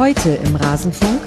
[0.00, 1.20] Heute im Rasenfunk.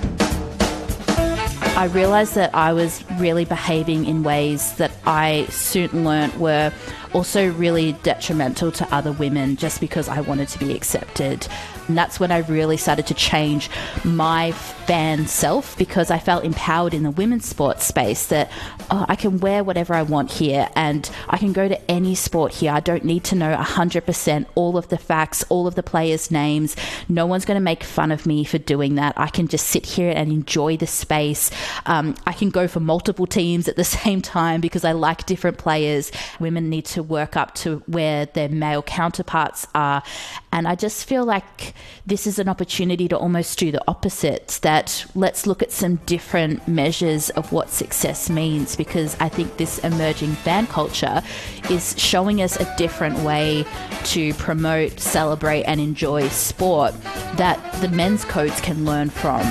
[1.78, 6.72] I realized that I was really behaving in ways that I soon learnt were
[7.14, 11.48] also really detrimental to other women just because I wanted to be accepted.
[11.88, 13.70] And that's when I really started to change
[14.04, 18.50] my fan self because I felt empowered in the women's sports space that
[18.90, 22.54] oh, I can wear whatever I want here and I can go to any sport
[22.54, 22.72] here.
[22.72, 26.76] I don't need to know 100% all of the facts, all of the players' names.
[27.10, 29.14] No one's going to make fun of me for doing that.
[29.18, 31.52] I can just sit here and enjoy the space.
[31.86, 35.58] Um, I can go for multiple teams at the same time because I like different
[35.58, 36.12] players.
[36.40, 40.04] Women need to work up to where their male counterparts are.
[40.52, 41.74] And I just feel like
[42.06, 46.68] this is an opportunity to almost do the opposite that let's look at some different
[46.68, 51.22] measures of what success means because I think this emerging fan culture
[51.70, 53.66] is showing us a different way
[54.06, 56.94] to promote, celebrate, and enjoy sport
[57.36, 59.42] that the men's codes can learn from.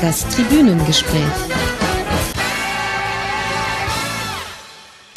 [0.00, 1.79] Das Tribünengespräch.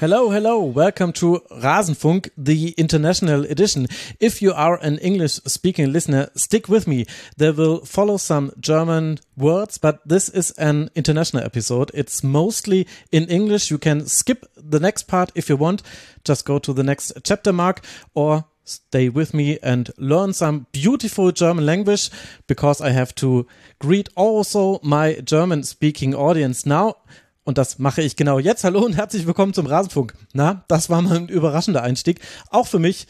[0.04, 0.62] Hello, hello.
[0.62, 3.88] Welcome to Rasenfunk, the international edition.
[4.20, 7.06] If you are an English speaking listener, stick with me.
[7.38, 11.90] There will follow some German words, but this is an international episode.
[11.94, 13.72] It's mostly in English.
[13.72, 15.84] You can skip the next part if you want.
[16.26, 17.80] Just go to the next chapter mark
[18.14, 22.10] or stay with me and learn some beautiful German language
[22.48, 23.48] because I have to
[23.80, 26.98] greet also my German speaking audience now.
[27.46, 28.64] Und das mache ich genau jetzt.
[28.64, 30.14] Hallo und herzlich willkommen zum Rasenfunk.
[30.34, 32.22] Na, das war mal ein überraschender Einstieg.
[32.50, 33.06] Auch für mich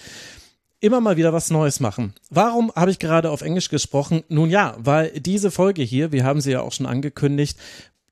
[0.79, 2.13] immer mal wieder was Neues machen.
[2.31, 4.23] Warum habe ich gerade auf Englisch gesprochen?
[4.29, 7.59] Nun ja, weil diese Folge hier, wir haben sie ja auch schon angekündigt,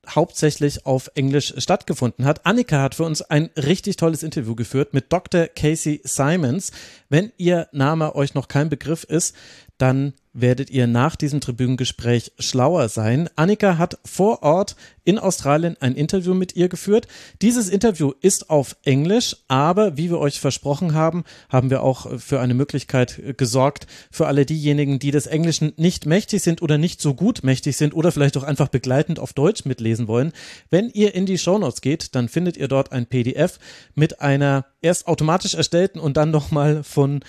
[0.08, 2.45] hauptsächlich auf Englisch stattgefunden hat.
[2.45, 5.47] Annika hat für uns ein richtig tolles Interview geführt mit Dr.
[5.47, 6.72] Casey Simons.
[7.09, 9.36] Wenn ihr Name euch noch kein Begriff ist,
[9.80, 13.30] dann werdet ihr nach diesem Tribünengespräch schlauer sein.
[13.36, 17.08] Annika hat vor Ort in Australien ein Interview mit ihr geführt.
[17.42, 22.39] Dieses Interview ist auf Englisch, aber wie wir euch versprochen haben, haben wir auch für
[22.39, 27.13] eine Möglichkeit gesorgt für alle diejenigen, die des Englischen nicht mächtig sind oder nicht so
[27.13, 30.31] gut mächtig sind oder vielleicht auch einfach begleitend auf Deutsch mitlesen wollen.
[30.69, 33.59] Wenn ihr in die Shownotes geht, dann findet ihr dort ein PDF
[33.95, 37.21] mit einer erst automatisch erstellten und dann nochmal von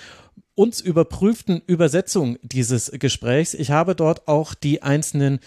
[0.55, 3.53] uns überprüften Übersetzung dieses Gesprächs.
[3.53, 5.39] Ich habe dort auch die einzelnen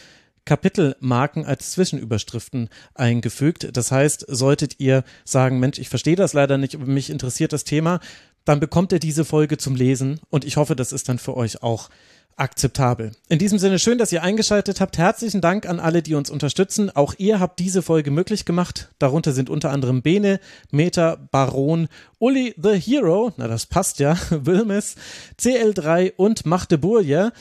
[0.44, 3.76] Kapitelmarken als Zwischenüberschriften eingefügt.
[3.76, 7.64] Das heißt, solltet ihr sagen, Mensch, ich verstehe das leider nicht, aber mich interessiert das
[7.64, 8.00] Thema,
[8.44, 11.64] dann bekommt ihr diese Folge zum Lesen und ich hoffe, das ist dann für euch
[11.64, 11.90] auch
[12.36, 13.12] akzeptabel.
[13.28, 14.98] In diesem Sinne schön, dass ihr eingeschaltet habt.
[14.98, 16.90] Herzlichen Dank an alle, die uns unterstützen.
[16.94, 18.90] Auch ihr habt diese Folge möglich gemacht.
[18.98, 21.88] Darunter sind unter anderem Bene, Meta, Baron,
[22.18, 24.96] Uli the Hero, na das passt ja, Wilmes,
[25.40, 27.32] CL3 und Machteburger.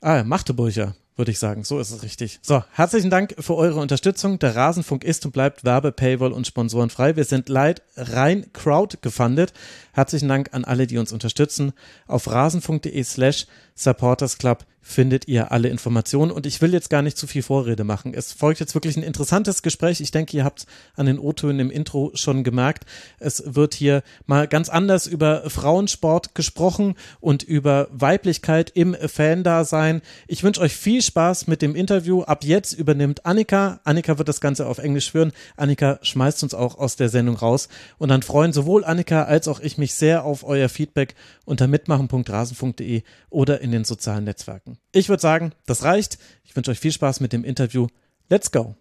[0.00, 1.64] Ah, Machteburger würde ich sagen.
[1.64, 2.38] So ist es richtig.
[2.42, 4.38] So, herzlichen Dank für eure Unterstützung.
[4.38, 7.16] Der Rasenfunk ist und bleibt Werbe, Paywall und Sponsoren frei.
[7.16, 9.52] Wir sind leid rein Crowd gefundet.
[9.92, 11.72] Herzlichen Dank an alle, die uns unterstützen.
[12.06, 13.46] Auf rasenfunk.de slash
[13.78, 18.14] supportersclub findet ihr alle Informationen und ich will jetzt gar nicht zu viel Vorrede machen.
[18.14, 20.00] Es folgt jetzt wirklich ein interessantes Gespräch.
[20.00, 20.66] Ich denke, ihr habt
[20.96, 22.86] an den O-Tönen im Intro schon gemerkt.
[23.18, 30.00] Es wird hier mal ganz anders über Frauensport gesprochen und über Weiblichkeit im Fan-Dasein.
[30.26, 32.22] Ich wünsche euch viel Spaß mit dem Interview.
[32.22, 33.80] Ab jetzt übernimmt Annika.
[33.84, 35.32] Annika wird das Ganze auf Englisch führen.
[35.58, 37.68] Annika schmeißt uns auch aus der Sendung raus
[37.98, 43.02] und dann freuen sowohl Annika als auch ich mich sehr auf euer Feedback unter mitmachen.rasen.de
[43.28, 44.78] oder in den sozialen Netzwerken.
[44.92, 46.18] Ich würde sagen, das reicht.
[46.44, 47.86] Ich wünsche euch viel Spaß mit dem Interview.
[48.28, 48.76] Let's go.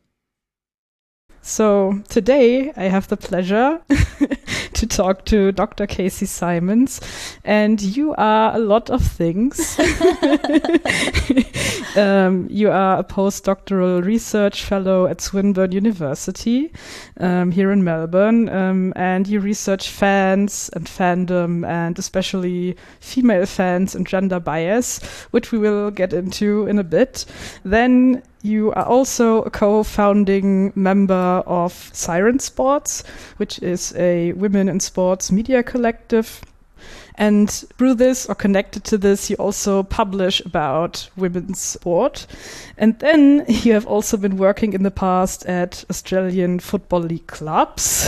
[1.42, 3.81] So, today I have the pleasure
[4.74, 5.88] to talk to Dr.
[5.88, 7.00] Kasey Symons,
[7.44, 9.80] and you are a lot of things.
[11.96, 16.72] um, you are a postdoctoral research fellow at Swinburne University
[17.20, 23.95] um, here in Melbourne, um, and you research fans and fandom, and especially female fans
[23.95, 27.25] and gender bias, which we will get into in a bit.
[27.63, 33.03] Then you are also a co-founding member of Siren Sports,
[33.38, 36.41] which is a women in sports media collective.
[37.18, 42.28] And through this or connected to this, you also publish about women's sport.
[42.78, 48.08] And then you have also been working in the past at Australian Football League clubs.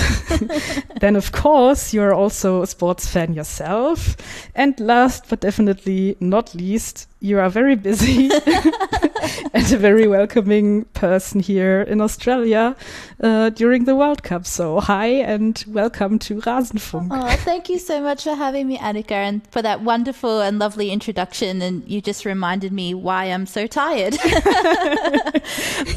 [0.99, 4.15] then, of course, you're also a sports fan yourself.
[4.53, 8.29] And last but definitely not least, you are very busy
[9.53, 12.75] and a very welcoming person here in Australia
[13.21, 14.45] uh, during the World Cup.
[14.45, 17.09] So, hi and welcome to Rasenfunk.
[17.11, 18.98] Oh, thank you so much for having me, Annika.
[19.01, 21.61] And for that wonderful and lovely introduction.
[21.61, 24.17] And you just reminded me why I'm so tired.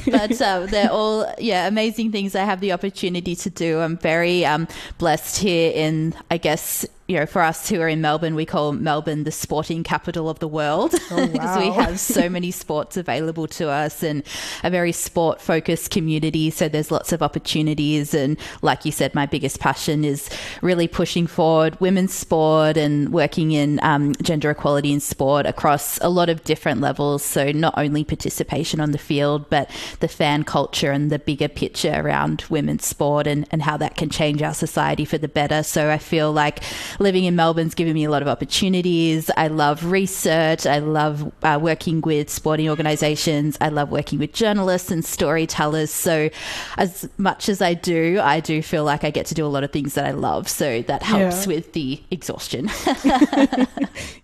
[0.06, 3.80] but uh, they're all, yeah, amazing things I have the opportunity to do.
[3.80, 4.68] I'm very um,
[4.98, 8.72] blessed here in, I guess, you know, for us who are in Melbourne, we call
[8.72, 13.46] Melbourne the sporting capital of the world Oh, because we have so many sports available
[13.48, 14.22] to us and
[14.64, 16.48] a very sport focused community.
[16.48, 18.14] So there's lots of opportunities.
[18.14, 20.30] And like you said, my biggest passion is
[20.62, 26.08] really pushing forward women's sport and working in um, gender equality in sport across a
[26.08, 27.22] lot of different levels.
[27.22, 29.70] So not only participation on the field, but
[30.00, 34.08] the fan culture and the bigger picture around women's sport and, and how that can
[34.08, 35.62] change our society for the better.
[35.62, 36.60] So I feel like
[37.02, 39.30] living in Melbourne's given me a lot of opportunities.
[39.36, 40.64] I love research.
[40.66, 43.58] I love uh, working with sporting organizations.
[43.60, 45.90] I love working with journalists and storytellers.
[45.90, 46.30] So,
[46.78, 49.64] as much as I do, I do feel like I get to do a lot
[49.64, 50.48] of things that I love.
[50.48, 51.54] So, that helps Yeah.
[51.54, 52.70] with the exhaustion.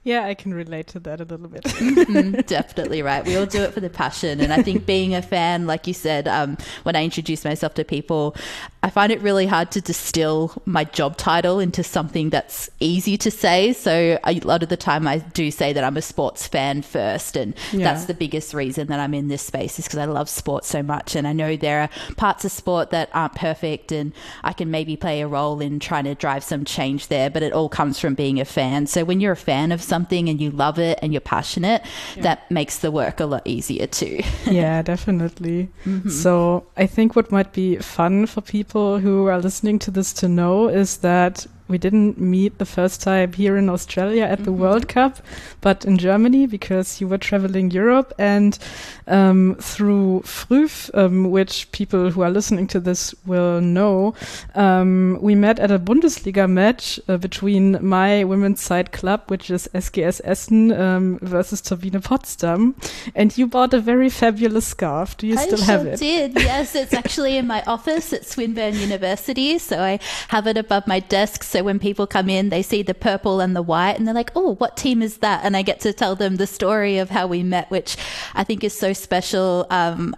[0.04, 1.64] Yeah, I can relate to that a little bit.
[2.08, 3.24] Mm, Definitely right.
[3.26, 4.40] We all do it for the passion.
[4.40, 7.84] And I think being a fan, like you said, um, when I introduce myself to
[7.84, 8.34] people,
[8.82, 13.30] I find it really hard to distill my job title into something that's easy to
[13.30, 13.72] say.
[13.72, 17.36] So a lot of the time I do say that I'm a sports fan first.
[17.36, 17.84] And Yeah.
[17.84, 20.82] that's the biggest reason that I'm in this space is because I love sports so
[20.82, 21.16] much.
[21.16, 24.12] And I know there are parts of sport that aren't perfect and
[24.44, 27.52] I can maybe play a role in trying to drive some change there, but it
[27.52, 28.86] all comes from being a fan.
[28.86, 31.82] So when you're a fan of something and you love it and you're passionate,
[32.18, 34.20] that makes the work a lot easier too.
[34.46, 35.68] yeah, definitely.
[35.84, 36.08] Mm-hmm.
[36.10, 40.28] So I think what might be fun for people who are listening to this to
[40.28, 44.56] know is that we didn't meet the first time here in Australia at the Mhm.
[44.58, 45.18] World Cup,
[45.60, 48.58] but in Germany because you were traveling Europe and
[49.06, 54.14] um, through FRÜF, um, which people who are listening to this will know,
[54.54, 59.68] um, we met at a Bundesliga match uh, between my women's side club, which is
[59.74, 62.74] SGS Essen um, versus Turbine Potsdam,
[63.14, 65.16] and you bought a very fabulous scarf.
[65.16, 65.98] Do you I still have it?
[65.98, 66.34] did.
[66.36, 69.58] Yes, it's actually in my office at Swinburne University.
[69.58, 69.98] So I
[70.28, 71.42] have it above my desk.
[71.44, 74.32] So when people come in, they see the purple and the white and they're like,
[74.34, 75.44] oh, what team is that?
[75.44, 77.96] And I get to tell them the story of how we met, which
[78.34, 79.66] I think is so special.
[79.70, 80.14] Um,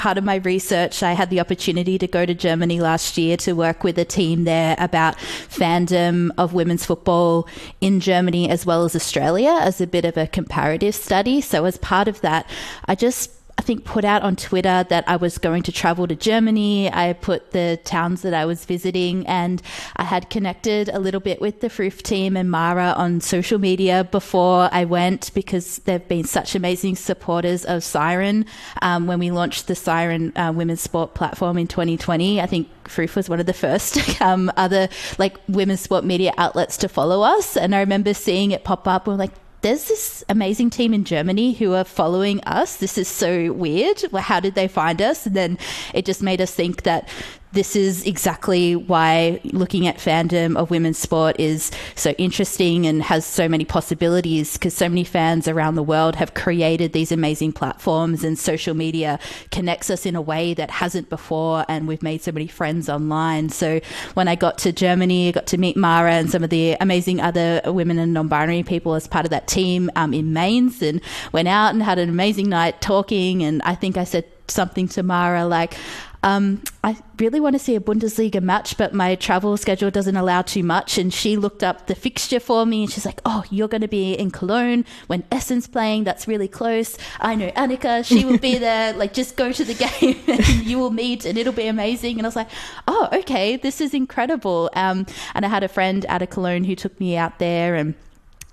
[0.00, 3.52] part of my research, I had the opportunity to go to Germany last year to
[3.52, 7.46] work with a team there about fandom of women's football
[7.82, 11.42] in Germany as well as Australia as a bit of a comparative study.
[11.42, 12.48] So, as part of that,
[12.86, 16.16] I just I think put out on Twitter that I was going to travel to
[16.16, 16.90] Germany.
[16.90, 19.60] I put the towns that I was visiting and
[19.96, 24.04] I had connected a little bit with the FRÜF team and Mara on social media
[24.04, 28.46] before I went because they've been such amazing supporters of Siren.
[28.80, 33.14] Um, when we launched the Siren uh, women's sport platform in 2020, I think FRÜF
[33.14, 37.58] was one of the first um, other like women's sport media outlets to follow us.
[37.58, 41.52] And I remember seeing it pop up we're like, there's this amazing team in Germany
[41.52, 42.76] who are following us.
[42.76, 44.00] This is so weird.
[44.12, 45.26] How did they find us?
[45.26, 45.58] And then
[45.92, 47.08] it just made us think that
[47.52, 53.26] this is exactly why looking at fandom of women's sport is so interesting and has
[53.26, 58.24] so many possibilities because so many fans around the world have created these amazing platforms
[58.24, 59.18] and social media
[59.50, 63.48] connects us in a way that hasn't before and we've made so many friends online.
[63.48, 63.80] So
[64.14, 67.20] when i got to germany i got to meet mara and some of the amazing
[67.20, 71.00] other women and non-binary people as part of that team um, in mainz and
[71.32, 75.02] went out and had an amazing night talking and i think i said something to
[75.02, 75.74] mara like
[76.22, 80.42] um, I really want to see a Bundesliga match, but my travel schedule doesn't allow
[80.42, 80.98] too much.
[80.98, 83.88] And she looked up the fixture for me and she's like, Oh, you're going to
[83.88, 86.04] be in Cologne when Essen's playing.
[86.04, 86.98] That's really close.
[87.20, 88.92] I know Annika, she will be there.
[88.92, 92.18] Like, just go to the game and you will meet and it'll be amazing.
[92.18, 92.50] And I was like,
[92.86, 94.70] Oh, okay, this is incredible.
[94.74, 97.94] Um, and I had a friend out of Cologne who took me out there and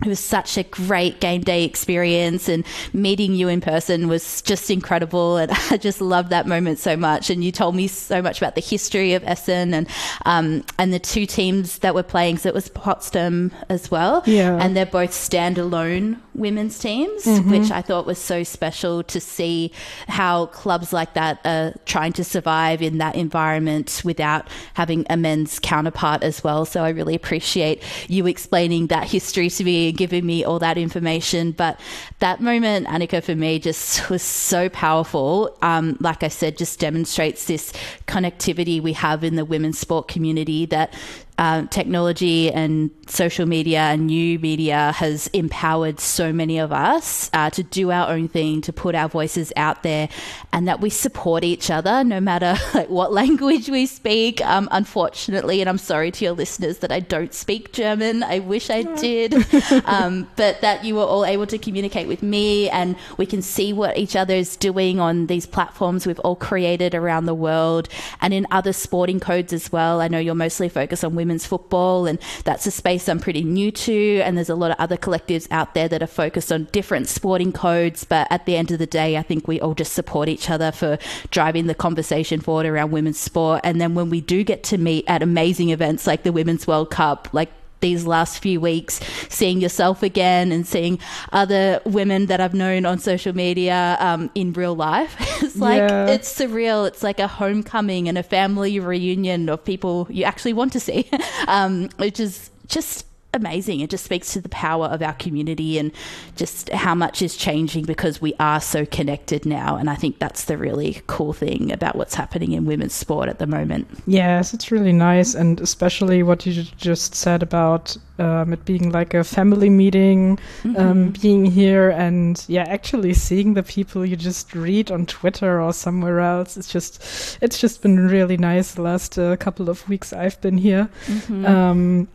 [0.05, 2.63] it was such a great game day experience and
[2.93, 7.29] meeting you in person was just incredible and I just loved that moment so much
[7.31, 9.87] and you told me so much about the history of Essen and
[10.25, 14.55] um, and the two teams that were playing so it was Potsdam as well Yeah.
[14.61, 19.71] and they're both standalone women's teams which I thought was so special to see
[20.07, 25.59] how clubs like that are trying to survive in that environment without having a men's
[25.59, 30.25] counterpart as well so I really appreciate you explaining that history to me and giving
[30.25, 31.51] me all that information.
[31.51, 31.79] But
[32.19, 35.57] that moment, Annika, for me, just was so powerful.
[35.61, 37.73] Um, like I said, just demonstrates this
[38.07, 40.93] connectivity we have in the women's sport community that
[41.37, 47.49] um, technology and social media and new media has empowered so many of us uh,
[47.51, 50.09] to do our own thing, to put our voices out there,
[50.51, 54.43] and that we support each other no matter like, what language we speak.
[54.45, 58.23] Um, unfortunately, and I'm sorry to your listeners that I don't speak German.
[58.23, 59.33] I wish I did,
[59.85, 63.73] um, but that you were all able to communicate with me, and we can see
[63.73, 67.89] what each other is doing on these platforms we've all created around the world
[68.21, 70.01] and in other sporting codes as well.
[70.01, 73.43] I know you're mostly focused on women women's football, and that's a space I'm pretty
[73.43, 74.21] new to.
[74.21, 77.51] And there's a lot of other collectives out there that are focused on different sporting
[77.51, 78.05] codes.
[78.05, 80.71] But at the end of the day, I think we all just support each other
[80.71, 80.97] for
[81.31, 83.61] driving the conversation forward around women's sport.
[83.65, 86.89] And then when we do get to meet at amazing events like the Women's World
[86.89, 90.99] Cup, like these last few weeks, seeing yourself again and seeing
[91.31, 95.15] other women that I've known on social media um, in real life.
[95.43, 96.07] it's like, yeah.
[96.07, 96.87] it's surreal.
[96.87, 101.09] It's like a homecoming and a family reunion of people you actually want to see,
[101.47, 103.06] um, which is just
[103.37, 103.79] amazing.
[103.79, 105.91] It just speaks to the power of our community and
[106.35, 109.77] just how much is changing because we are so connected now.
[109.77, 113.39] And I think that's the really cool thing about what's happening in women's sport at
[113.39, 113.87] the moment.
[114.05, 115.33] Yes, it's really nice.
[115.35, 120.73] And especially what you just said about um, it being like a family meeting, um,
[120.73, 120.77] mm-hmm.
[120.77, 125.71] um, being here and yeah, actually seeing the people you just read on Twitter or
[125.71, 126.57] somewhere else.
[126.57, 130.57] It's just, it's just been really nice the last uh, couple of weeks I've been
[130.57, 130.89] here.
[131.05, 131.45] Mm-hmm.
[131.45, 132.07] Um,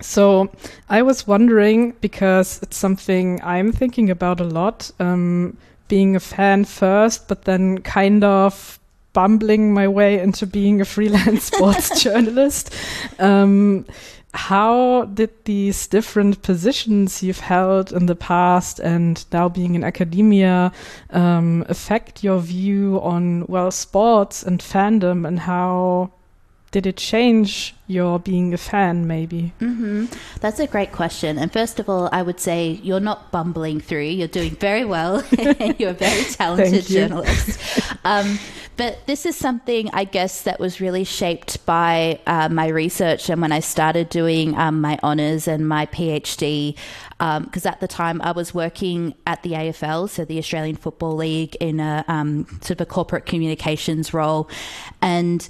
[0.00, 0.50] so
[0.88, 5.56] I was wondering because it's something I'm thinking about a lot, um,
[5.88, 8.78] being a fan first, but then kind of
[9.12, 12.74] bumbling my way into being a freelance sports journalist.
[13.18, 13.86] Um,
[14.34, 20.70] how did these different positions you've held in the past and now being in academia
[21.10, 26.10] um, affect your view on well sports and fandom and how
[26.80, 29.52] did it change your being a fan maybe?
[29.60, 30.06] Mm-hmm.
[30.40, 31.38] that's a great question.
[31.38, 34.02] And first of all i would say you're not bumbling through.
[34.02, 35.22] You're doing very well.
[35.78, 37.60] You're a very talented journalist.
[38.04, 38.38] Um,
[38.76, 43.42] but this is something i guess that was really shaped by uh, my research and
[43.42, 46.76] when i started doing um, my honors and my phd
[47.18, 51.16] because um, at the time I was working at the AFL, so the Australian Football
[51.16, 54.48] League, in a um, sort of a corporate communications role,
[55.02, 55.48] and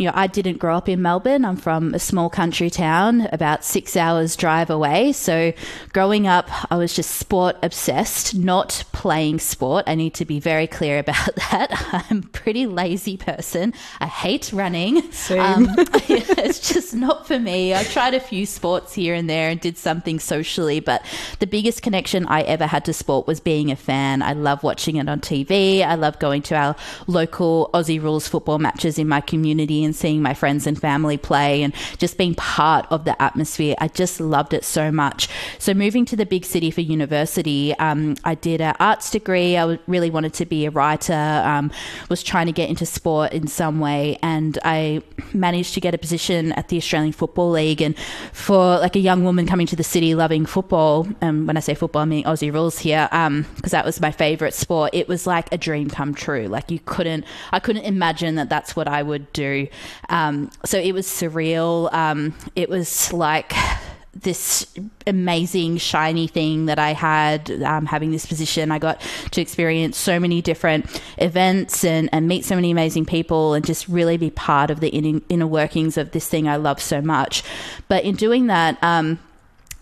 [0.00, 1.44] you know, I didn't grow up in Melbourne.
[1.44, 5.12] I'm from a small country town about six hours drive away.
[5.12, 5.52] So
[5.92, 9.84] growing up, I was just sport obsessed, not playing sport.
[9.86, 12.04] I need to be very clear about that.
[12.08, 13.74] I'm a pretty lazy person.
[14.00, 14.96] I hate running.
[14.98, 15.68] Um,
[16.08, 17.74] it's just not for me.
[17.74, 21.04] I tried a few sports here and there and did something socially, but
[21.40, 24.22] the biggest connection I ever had to sport was being a fan.
[24.22, 25.82] I love watching it on TV.
[25.82, 26.74] I love going to our
[27.06, 31.64] local Aussie rules football matches in my community and seeing my friends and family play
[31.64, 33.74] and just being part of the atmosphere.
[33.78, 35.28] I just loved it so much.
[35.58, 39.56] So moving to the big city for university, um, I did an arts degree.
[39.56, 41.12] I really wanted to be a writer.
[41.12, 41.72] Um,
[42.08, 45.02] was trying to get into sport in some way, and I
[45.34, 47.82] managed to get a position at the Australian Football League.
[47.82, 47.98] And
[48.32, 51.74] for like a young woman coming to the city loving football, um, when I say
[51.74, 54.90] football, I mean Aussie rules here, because um, that was my favorite sport.
[54.92, 56.46] It was like a dream come true.
[56.46, 59.66] Like you couldn't, I couldn't imagine that that's what I would do.
[60.08, 61.92] Um, so it was surreal.
[61.92, 63.52] Um, it was like
[64.12, 64.66] this
[65.06, 68.70] amazing shiny thing that I had um, having this position.
[68.70, 73.54] I got to experience so many different events and, and meet so many amazing people
[73.54, 76.80] and just really be part of the inner, inner workings of this thing I love
[76.80, 77.42] so much.
[77.88, 79.20] But in doing that, um,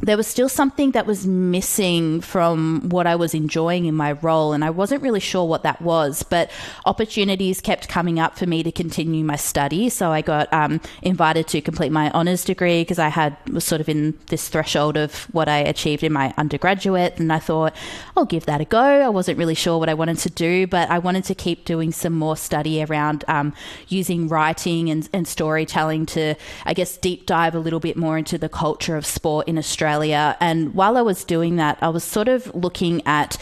[0.00, 4.52] there was still something that was missing from what I was enjoying in my role,
[4.52, 6.22] and I wasn't really sure what that was.
[6.22, 6.50] But
[6.86, 11.48] opportunities kept coming up for me to continue my study, so I got um, invited
[11.48, 15.24] to complete my honors degree because I had was sort of in this threshold of
[15.34, 17.74] what I achieved in my undergraduate, and I thought
[18.16, 18.78] I'll give that a go.
[18.78, 21.90] I wasn't really sure what I wanted to do, but I wanted to keep doing
[21.90, 23.52] some more study around um,
[23.88, 28.38] using writing and, and storytelling to, I guess, deep dive a little bit more into
[28.38, 30.36] the culture of sport in Australia Australia.
[30.40, 33.38] And while I was doing that, I was sort of looking at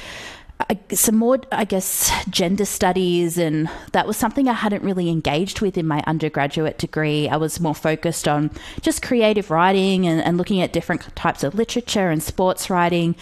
[0.92, 5.76] some more, I guess, gender studies, and that was something I hadn't really engaged with
[5.76, 7.28] in my undergraduate degree.
[7.28, 8.50] I was more focused on
[8.80, 13.16] just creative writing and, and looking at different types of literature and sports writing.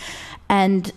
[0.48, 0.92] And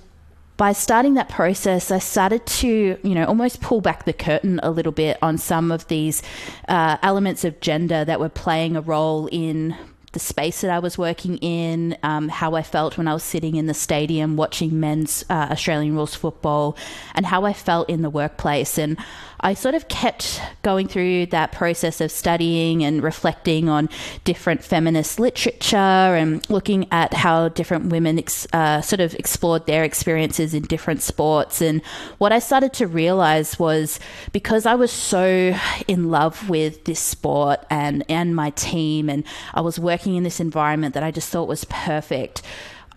[0.57, 2.67] by starting that process, I started to,
[3.01, 6.21] you know, almost pull back the curtain a little bit on some of these
[6.67, 9.75] uh, elements of gender that were playing a role in
[10.17, 13.55] the space that I was working in, um, how I felt when I was sitting
[13.55, 16.75] in the stadium watching men's uh, Australian rules football,
[17.13, 18.79] and how I felt in the workplace.
[18.79, 18.97] And
[19.39, 23.89] I sort of kept going through that process of studying and reflecting on
[24.23, 29.83] different feminist literature and looking at how different women ex- uh, sort of explored their
[29.83, 31.61] experiences in different sports.
[31.61, 31.83] And
[32.17, 33.99] what I started to realize was
[34.31, 35.55] because I was so
[35.87, 40.39] in love with this sport and, and my team, and I was working in this
[40.39, 42.41] environment that I just thought was perfect.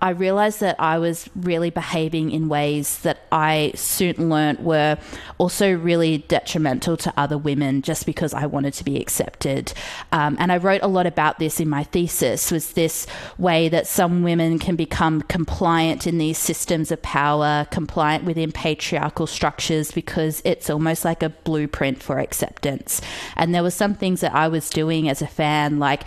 [0.03, 4.97] I realized that I was really behaving in ways that I soon learnt were
[5.37, 9.75] also really detrimental to other women just because I wanted to be accepted.
[10.11, 13.87] Um, and I wrote a lot about this in my thesis was this way that
[13.87, 20.41] some women can become compliant in these systems of power, compliant within patriarchal structures because
[20.47, 23.03] it's almost like a blueprint for acceptance.
[23.37, 26.05] And there were some things that I was doing as a fan, like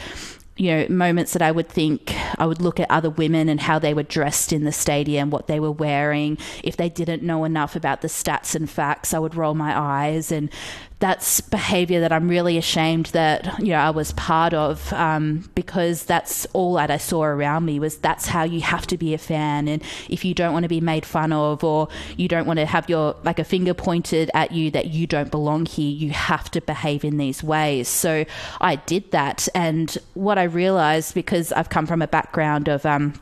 [0.55, 3.79] you know, moments that I would think I would look at other women and how
[3.79, 6.37] they were dressed in the stadium, what they were wearing.
[6.63, 10.31] If they didn't know enough about the stats and facts, I would roll my eyes
[10.31, 10.49] and
[11.03, 16.05] that's behavior that I'm really ashamed that you know I was part of um, because
[16.05, 19.17] that's all that I saw around me was that's how you have to be a
[19.17, 19.67] fan.
[19.67, 22.65] And if you don't want to be made fun of or you don't want to
[22.65, 26.49] have your like a finger pointed at you that you don't belong here you have
[26.51, 27.89] to behave in these ways.
[27.89, 28.23] So
[28.61, 29.49] I did that.
[29.53, 33.13] And what I realized because I've come from a background of um,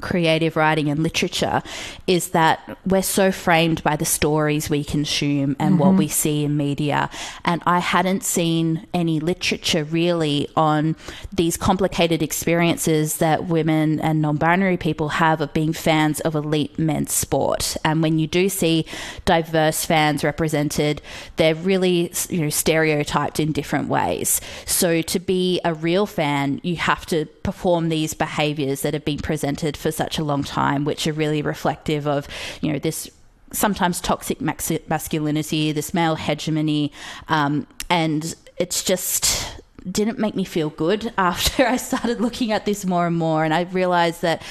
[0.00, 1.62] creative writing and literature
[2.06, 5.78] is that we're so framed by the stories we consume and mm-hmm.
[5.78, 7.10] what we see in media.
[7.44, 10.96] And I hadn't seen any literature really on
[11.32, 16.78] these complicated experiences that women and non binary people have of being fans of elite
[16.78, 17.76] men's sport.
[17.84, 18.86] And when you do see
[19.24, 21.02] diverse fans represented,
[21.36, 24.40] they're really you know stereotyped in different ways.
[24.64, 29.18] So to be a real fan, you have to perform these behaviors that have been
[29.18, 32.28] presented for such a long time, which are really reflective of,
[32.60, 33.10] you know, this
[33.52, 36.90] sometimes toxic masculinity, this male hegemony,
[37.28, 42.84] um, and it's just didn't make me feel good after I started looking at this
[42.84, 44.42] more and more, and I realized that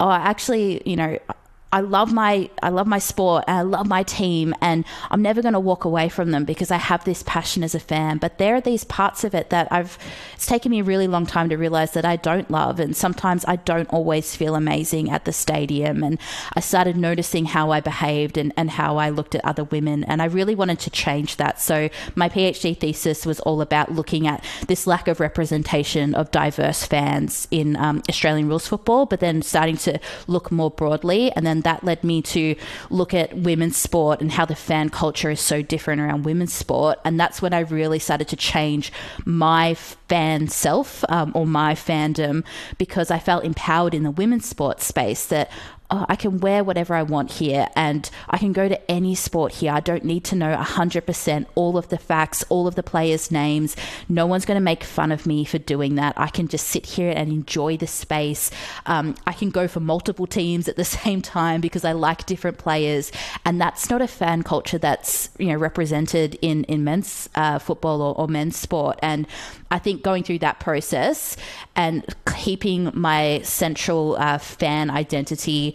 [0.00, 1.18] oh, actually, you know,
[1.70, 5.42] I love my I love my sport and I love my team and I'm never
[5.42, 8.16] going to walk away from them because I have this passion as a fan.
[8.16, 9.98] But there are these parts of it that I've
[10.34, 13.44] it's taken me a really long time to realize that I don't love and sometimes
[13.46, 16.02] I don't always feel amazing at the stadium.
[16.02, 16.18] And
[16.54, 20.22] I started noticing how I behaved and, and how I looked at other women and
[20.22, 21.60] I really wanted to change that.
[21.60, 26.84] So my PhD thesis was all about looking at this lack of representation of diverse
[26.84, 31.57] fans in um, Australian rules football but then starting to look more broadly and then
[31.58, 32.54] and that led me to
[32.88, 37.00] look at women's sport and how the fan culture is so different around women's sport.
[37.04, 38.92] And that's when I really started to change
[39.24, 42.44] my fan self um, or my fandom
[42.78, 45.50] because I felt empowered in the women's sports space that
[45.90, 49.54] oh, I can wear whatever I want here and I can go to any sport
[49.54, 49.72] here.
[49.72, 53.74] I don't need to know 100% all of the facts, all of the players' names.
[54.08, 56.14] No one's going to make fun of me for doing that.
[56.16, 58.50] I can just sit here and enjoy the space.
[58.86, 62.58] Um, I can go for multiple teams at the same time because I like different
[62.58, 63.10] players.
[63.44, 68.02] And that's not a fan culture that's, you know, represented in, in men's uh, football
[68.02, 68.98] or, or men's sport.
[69.02, 69.26] And
[69.70, 71.36] I think going through that process
[71.76, 72.04] and
[72.34, 75.74] keeping my central uh, fan identity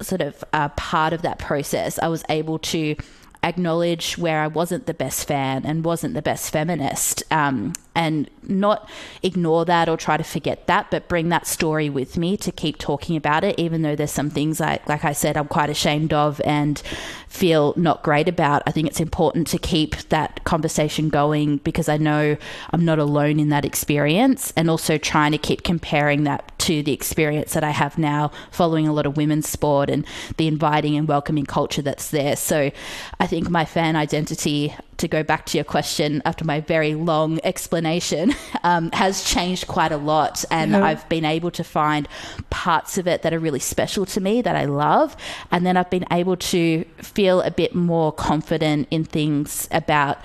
[0.00, 2.96] sort of uh, part of that process, I was able to
[3.42, 8.88] acknowledge where I wasn't the best fan and wasn't the best feminist, um, and not
[9.22, 12.78] ignore that or try to forget that, but bring that story with me to keep
[12.78, 16.12] talking about it, even though there's some things I, like I said, I'm quite ashamed
[16.12, 16.80] of and
[17.28, 18.62] feel not great about.
[18.66, 22.36] I think it's important to keep that conversation going because I know
[22.70, 26.92] I'm not alone in that experience, and also trying to keep comparing that to the
[26.92, 30.04] experience that I have now following a lot of women's sport and
[30.36, 32.36] the inviting and welcoming culture that's there.
[32.36, 32.70] So
[33.18, 37.40] I think my fan identity to go back to your question after my very long
[37.42, 40.44] explanation, um, has changed quite a lot.
[40.50, 40.84] And yeah.
[40.84, 42.06] I've been able to find
[42.50, 45.16] parts of it that are really special to me that I love.
[45.50, 50.18] And then I've been able to feel a bit more confident in things about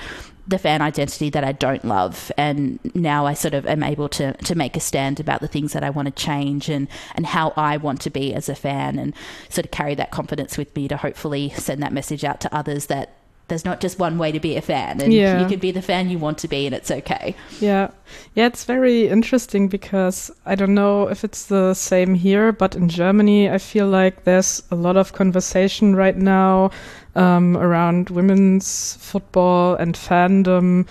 [0.47, 2.31] the fan identity that I don't love.
[2.37, 5.73] And now I sort of am able to, to make a stand about the things
[5.73, 8.99] that I want to change and, and how I want to be as a fan
[8.99, 9.15] and
[9.49, 12.87] sort of carry that confidence with me to hopefully send that message out to others
[12.87, 13.15] that
[13.47, 15.41] there's not just one way to be a fan, and Yeah.
[15.41, 17.35] you can be the fan you want to be, and it's okay.
[17.59, 17.89] Yeah.
[18.33, 22.89] Yeah, it's very interesting because I don't know if it's the same here, but in
[22.89, 26.71] Germany, I feel like there's a lot of conversation right now
[27.15, 30.85] um, around women's football and fandom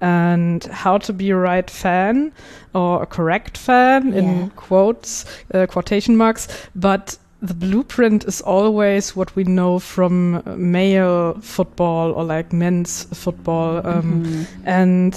[0.00, 2.32] and how to be a right fan
[2.74, 4.18] or a correct fan Yeah.
[4.18, 6.48] in quotes, uh, quotation marks.
[6.74, 13.04] But the blueprint is always what we know from uh, male football or like men's
[13.16, 13.86] football.
[13.86, 15.16] Um, and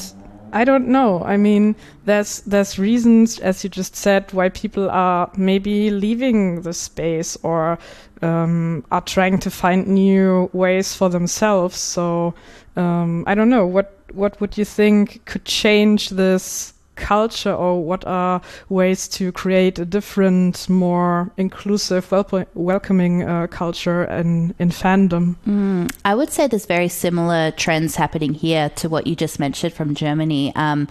[0.54, 1.24] I don't know.
[1.24, 6.74] I mean, there's there's reasons, as you just said, why people are maybe leaving the
[6.74, 7.80] space or
[8.22, 11.78] um, are trying to find new ways for themselves.
[11.78, 12.36] So
[12.76, 13.66] um, I don't know.
[13.66, 19.80] What what would you think could change this culture, or what are ways to create
[19.80, 25.36] a different, more inclusive, welp- welcoming uh, culture in in fandom?
[25.48, 29.74] Mm, I would say there's very similar trends happening here to what you just mentioned
[29.74, 30.54] from Germany.
[30.56, 30.88] Um,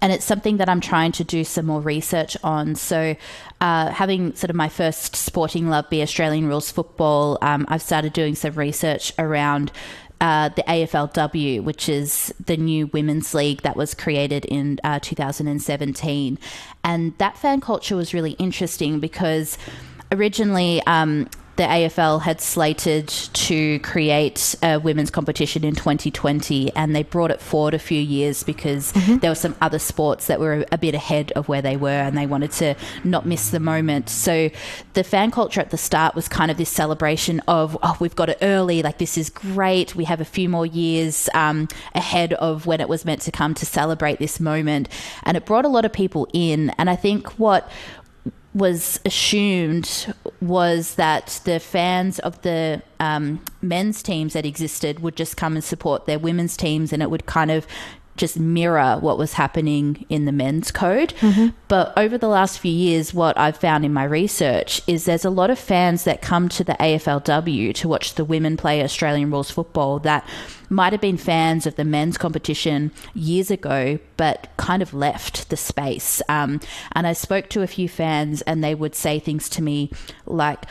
[0.00, 2.76] and it's something that I'm trying to do some more research on.
[2.76, 3.16] So,
[3.60, 8.12] uh, having sort of my first sporting love be Australian rules football, um, I've started
[8.12, 9.72] doing some research around
[10.20, 16.38] uh, the AFLW, which is the new women's league that was created in uh, 2017.
[16.84, 19.58] And that fan culture was really interesting because
[20.10, 21.28] originally um,
[21.58, 27.40] the AFL had slated to create a women's competition in 2020 and they brought it
[27.40, 31.32] forward a few years because there were some other sports that were a bit ahead
[31.32, 34.08] of where they were and they wanted to not miss the moment.
[34.08, 34.50] So
[34.94, 38.28] the fan culture at the start was kind of this celebration of, oh, we've got
[38.28, 39.96] it early, like this is great.
[39.96, 43.54] We have a few more years um, ahead of when it was meant to come
[43.54, 44.88] to celebrate this moment.
[45.24, 46.70] And it brought a lot of people in.
[46.78, 47.68] And I think what
[48.54, 55.36] was assumed was that the fans of the um, men's teams that existed would just
[55.36, 57.66] come and support their women's teams and it would kind of
[58.18, 61.14] just mirror what was happening in the men's code.
[61.68, 65.30] But over the last few years, what I've found in my research is there's a
[65.30, 69.50] lot of fans that come to the AFLW to watch the women play Australian rules
[69.50, 70.28] football that
[70.70, 75.56] might have been fans of the men's competition years ago, but kind of left the
[75.56, 76.20] space.
[76.28, 76.60] Um,
[76.92, 79.90] and I spoke to a few fans, and they would say things to me
[80.26, 80.64] like,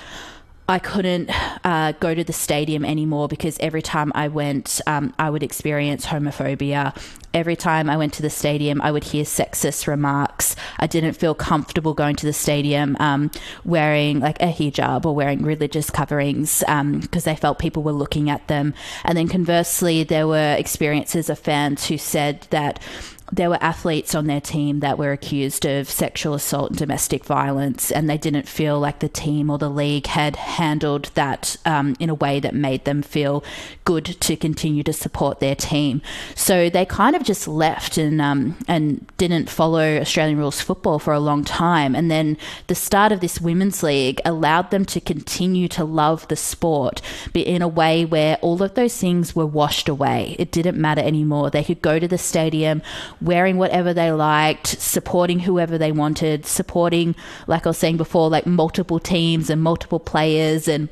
[0.70, 1.30] I couldn't
[1.66, 6.06] uh, go to the stadium anymore because every time I went, um, I would experience
[6.06, 6.94] homophobia.
[7.34, 10.58] Every time I went to the stadium, I would hear sexist remarks.
[10.78, 13.32] I didn't feel comfortable going to the stadium um,
[13.64, 18.48] wearing like a hijab or wearing religious coverings because they felt people were looking at
[18.50, 18.74] them.
[19.06, 22.82] And then conversely, there were experiences of fans who said that
[23.32, 27.92] there were athletes on their team that were accused of sexual assault and domestic violence,
[27.92, 32.10] and they didn't feel like the team or the league had handled that um, in
[32.10, 33.44] a way that made them feel
[33.88, 36.02] good to continue to support their team.
[36.36, 41.14] So they kind of just left and um, and didn't follow Australian rules football for
[41.14, 41.96] a long time.
[41.96, 46.36] And then the start of this women's league allowed them to continue to love the
[46.36, 50.36] sport, but in a way where all of those things were washed away.
[50.38, 51.50] It didn't matter anymore.
[51.50, 52.82] They could go to the stadium
[53.22, 57.16] wearing whatever they liked, supporting whoever they wanted, supporting,
[57.48, 60.90] like I was saying before, like multiple teams and multiple players and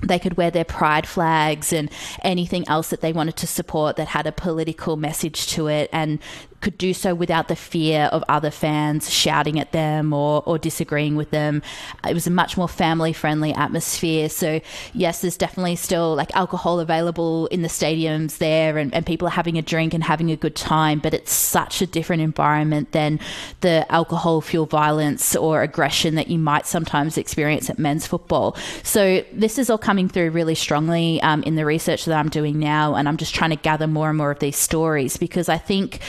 [0.00, 1.90] they could wear their pride flags and
[2.22, 5.90] anything else that they wanted to support that had a political message to it.
[5.92, 6.18] And
[6.60, 11.16] could do so without the fear of other fans shouting at them or, or disagreeing
[11.16, 11.62] with them.
[12.08, 14.28] It was a much more family friendly atmosphere.
[14.28, 14.60] So,
[14.92, 19.32] yes, there's definitely still like alcohol available in the stadiums there and, and people are
[19.32, 23.20] having a drink and having a good time, but it's such a different environment than
[23.60, 28.56] the alcohol fueled violence or aggression that you might sometimes experience at men's football.
[28.82, 32.58] So, this is all coming through really strongly um, in the research that I'm doing
[32.58, 32.94] now.
[32.94, 36.00] And I'm just trying to gather more and more of these stories because I think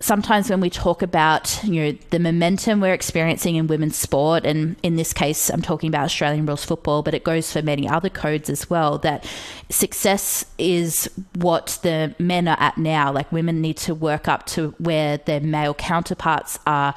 [0.00, 4.76] sometimes when we talk about you know the momentum we're experiencing in women's sport and
[4.82, 8.08] in this case I'm talking about Australian rules football but it goes for many other
[8.08, 9.26] codes as well that
[9.70, 13.12] success is what the men are at now.
[13.12, 16.94] Like women need to work up to where their male counterparts are.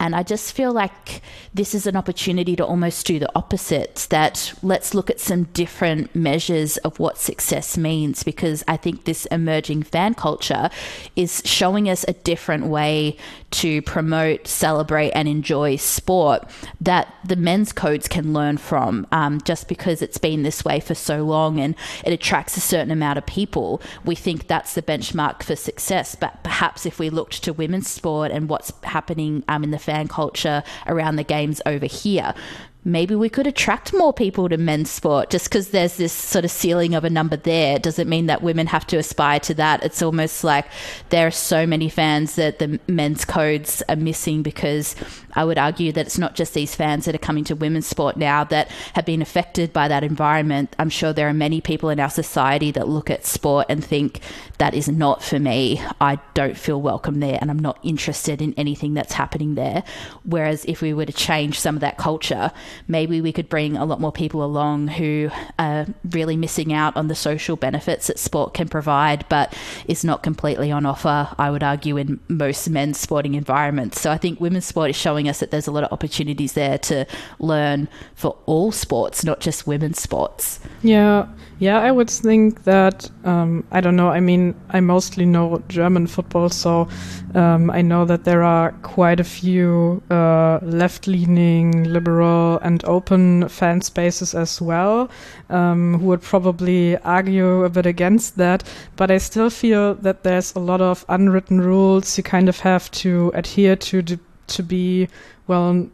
[0.00, 4.54] And I just feel like this is an opportunity to almost do the opposite that
[4.62, 9.84] let's look at some different measures of what success means because I think this emerging
[9.84, 10.70] fan culture
[11.16, 13.16] is showing us a different way
[13.50, 16.44] to promote, celebrate, and enjoy sport
[16.80, 19.06] that the men's codes can learn from.
[19.12, 22.90] Um, just because it's been this way for so long and it attracts a certain
[22.90, 26.14] amount of people, we think that's the benchmark for success.
[26.14, 30.08] But perhaps if we looked to women's sport and what's happening um, in the fan
[30.08, 32.34] culture around the games over here,
[32.84, 35.30] maybe we could attract more people to men's sport.
[35.30, 38.66] Just because there's this sort of ceiling of a number there doesn't mean that women
[38.66, 39.82] have to aspire to that?
[39.82, 40.66] It's almost like
[41.08, 44.94] there are so many fans that the men's codes are missing because
[45.34, 48.16] I would argue that it's not just these fans that are coming to women's sport
[48.16, 50.74] now that have been affected by that environment.
[50.78, 54.20] I'm sure there are many people in our society that look at sport and think
[54.58, 55.82] that is not for me.
[56.00, 59.82] I don't feel welcome there and I'm not interested in anything that's happening there.
[60.24, 62.52] Whereas if we were to change some of that culture,
[62.86, 67.08] maybe we could bring a lot more people along who are really missing out on
[67.08, 69.54] the social benefits that sport can provide, but
[69.86, 74.00] is not completely on offer, I would argue, in most men's sporting environments.
[74.00, 76.78] So I think women's sport is showing us that there's a lot of opportunities there
[76.78, 77.06] to
[77.38, 80.60] learn for all sports, not just women's sports.
[80.82, 81.26] Yeah,
[81.58, 86.06] yeah, I would think that, um, I don't know, I mean, I mostly know German
[86.06, 86.88] football, so
[87.34, 93.48] um, I know that there are quite a few uh, left leaning, liberal, and open
[93.48, 95.10] fan spaces as well,
[95.48, 98.64] um, who would probably argue a bit against that.
[98.96, 102.90] But I still feel that there's a lot of unwritten rules you kind of have
[102.90, 105.08] to adhere to to, to be,
[105.46, 105.86] well,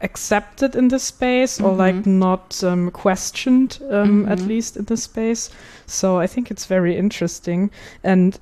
[0.00, 2.18] accepted in this space or like Mm-hmm.
[2.18, 4.46] not um, questioned um, at Mhm.
[4.48, 5.50] least in this space
[5.86, 7.68] so i think it's very interesting
[8.04, 8.38] and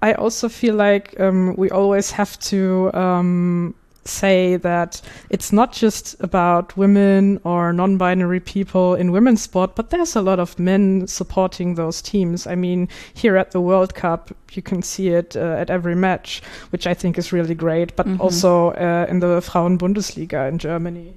[0.00, 3.74] i also feel like um, we always have to um,
[4.06, 10.16] say that it's not just about women or non-binary people in women's sport but there's
[10.16, 14.62] a lot of men supporting those teams i mean here at the world cup you
[14.62, 16.40] can see it uh, at every match
[16.70, 18.20] which i think is really great but Mhm.
[18.20, 21.14] also uh, in the frauen bundesliga in germany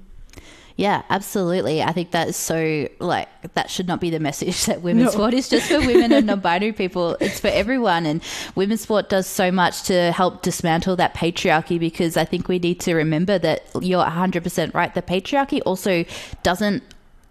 [0.80, 1.84] Yeah, absolutely.
[1.84, 5.12] I think that is so like that should not be the message that women's No.
[5.12, 7.18] sport is just for women and non-binary people.
[7.20, 8.24] It's for everyone, and
[8.56, 11.78] women's sport does so much to help dismantle that patriarchy.
[11.78, 14.94] Because I think we need to remember that you're 100 percent right.
[14.96, 16.06] The patriarchy also
[16.44, 16.82] doesn't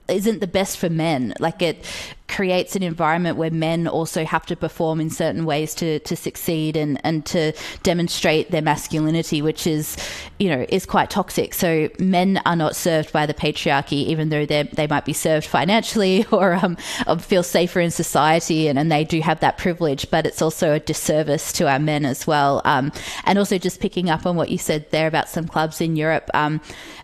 [0.08, 1.34] isn't the best for men.
[1.38, 1.84] Like it
[2.28, 6.76] creates an environment where men also have to perform in certain ways to to succeed
[6.76, 9.96] and and to demonstrate their masculinity, which is
[10.38, 11.54] you know is quite toxic.
[11.54, 15.46] So men are not served by the patriarchy, even though they they might be served
[15.46, 20.10] financially or um or feel safer in society, and and they do have that privilege.
[20.10, 22.62] But it's also a disservice to our men as well.
[22.64, 22.92] Um,
[23.24, 26.30] and also just picking up on what you said there about some clubs in Europe,
[26.34, 26.60] um,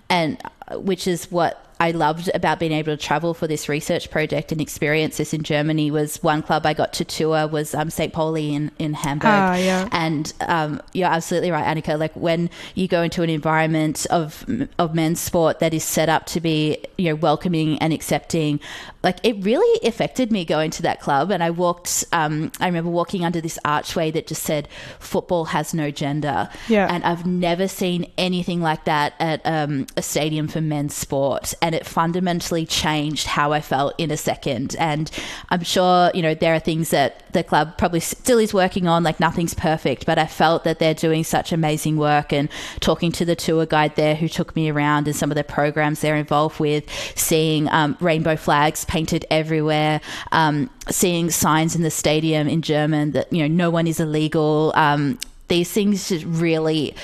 [0.09, 4.11] and uh, which is what I loved about being able to travel for this research
[4.11, 7.91] project and experience this in Germany was one club I got to tour was um,
[7.91, 8.13] St.
[8.13, 9.31] Pauli in, in Hamburg.
[9.31, 9.89] Ah, yeah.
[9.93, 11.99] And um, you're absolutely right, Annika.
[11.99, 14.45] Like when you go into an environment of
[14.79, 18.61] of men's sport that is set up to be you know welcoming and accepting,
[19.05, 21.31] like it really affected me going to that club.
[21.31, 22.05] And I walked.
[22.12, 24.67] Um, I remember walking under this archway that just said
[24.99, 26.88] "Football has no gender." Yeah.
[26.90, 31.75] And I've never seen anything like that at um, a stadium for men's sport, and
[31.75, 34.75] it fundamentally changed how I felt in a second.
[34.79, 35.11] And
[35.51, 39.03] I'm sure you know there are things that the club probably still is working on.
[39.05, 42.33] Like nothing's perfect, but I felt that they're doing such amazing work.
[42.33, 42.49] And
[42.81, 46.01] talking to the tour guide there who took me around and some of the programs
[46.01, 46.85] they're involved with,
[47.17, 53.33] seeing um, rainbow flags painted everywhere, um, seeing signs in the stadium in German that
[53.33, 54.73] you know no one is illegal.
[54.77, 56.95] Um, these things just really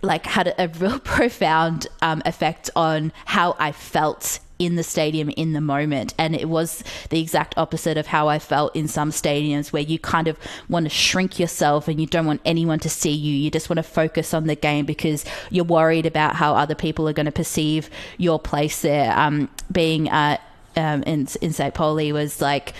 [0.00, 5.52] like had a, real profound um, effect on how I felt in the stadium in
[5.52, 6.14] the moment.
[6.16, 9.98] And it was the exact opposite of how I felt in some stadiums where you
[9.98, 10.38] kind of
[10.70, 13.34] want to shrink yourself and you don't want anyone to see you.
[13.34, 17.08] You just want to focus on the game because you're worried about how other people
[17.08, 19.18] are going to perceive your place there.
[19.18, 20.36] Um, being uh,
[20.76, 21.74] um, in, in St.
[21.74, 22.74] Pauli was like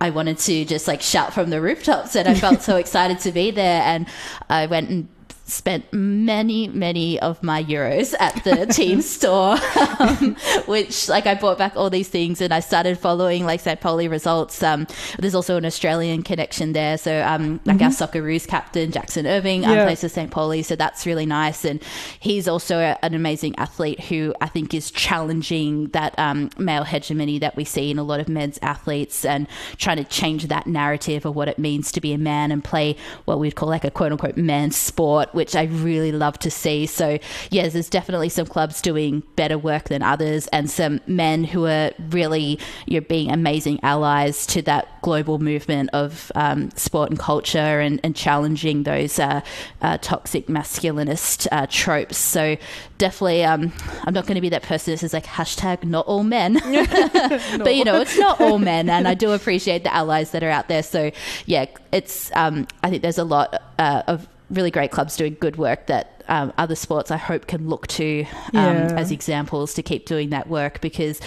[0.00, 3.30] I wanted to just like shout from the rooftops and I felt so excited to
[3.30, 4.06] be there and
[4.50, 5.08] I went and
[5.44, 9.56] spent many many of my euros at the team store
[9.98, 10.34] um,
[10.66, 13.80] which like I bought back all these things and I started following like St.
[13.80, 14.86] Pauli results um,
[15.18, 19.72] there's also an Australian connection there so um, like our Socceroos captain Jackson Irvine um,
[19.72, 19.84] Yeah.
[19.84, 20.30] plays for St.
[20.30, 21.82] Pauli so that's really nice and
[22.20, 27.38] he's also a, an amazing athlete who I think is challenging that um, male hegemony
[27.40, 31.26] that we see in a lot of men's athletes and trying to change that narrative
[31.26, 33.90] of what it means to be a man and play what we'd call like a
[33.90, 36.86] quote unquote man's sport, which I really love to see.
[36.86, 37.18] So,
[37.50, 41.92] yes, there's definitely some clubs doing better work than others and some men who are
[42.10, 47.80] really you know, being amazing allies to that global movement of um, sport and culture
[47.80, 49.40] and, and challenging those uh,
[49.80, 52.16] uh, toxic masculinist uh, tropes.
[52.16, 52.56] So,
[52.98, 53.72] definitely, um,
[54.04, 56.54] I'm not going to be that person that says like hashtag not all men.
[57.58, 60.50] but you know it's not all men and i do appreciate the allies that are
[60.50, 61.10] out there so
[61.46, 65.56] yeah it's um, i think there's a lot uh, of really great clubs doing good
[65.56, 68.94] work that um, other sports I hope can look to um, Yeah.
[68.96, 71.20] as examples to keep doing that work because.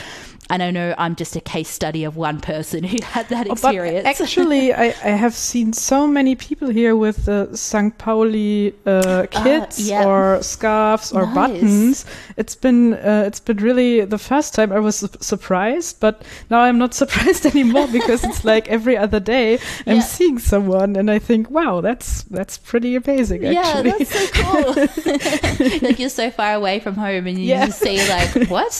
[0.48, 3.54] And I know I'm just a case study of one person who had that Oh,
[3.54, 4.04] experience.
[4.04, 7.98] But actually, I, I have seen so many people here with uh, St.
[7.98, 10.06] Pauli uh, kits yeah.
[10.06, 11.34] or scarves or Nice.
[11.36, 12.06] buttons.
[12.38, 16.60] It's been uh, it's been really the first time I was su- surprised, but now
[16.62, 19.56] I'm not surprised anymore because it's like every other day
[19.88, 20.02] I'm Yeah.
[20.02, 23.46] seeing someone and I think, wow, that's that's pretty amazing.
[23.46, 23.56] Actually.
[23.56, 24.74] yeah, that's so cool.
[25.82, 27.66] like you're so far away from home, and you Yeah.
[27.66, 28.72] just see like, what?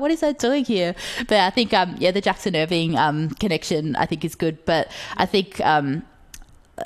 [0.00, 0.94] what is that doing here?
[1.28, 4.64] But I think, um, yeah, the Jackson Irvine um, connection, I think, is good.
[4.64, 5.60] But I think.
[5.60, 6.02] Um,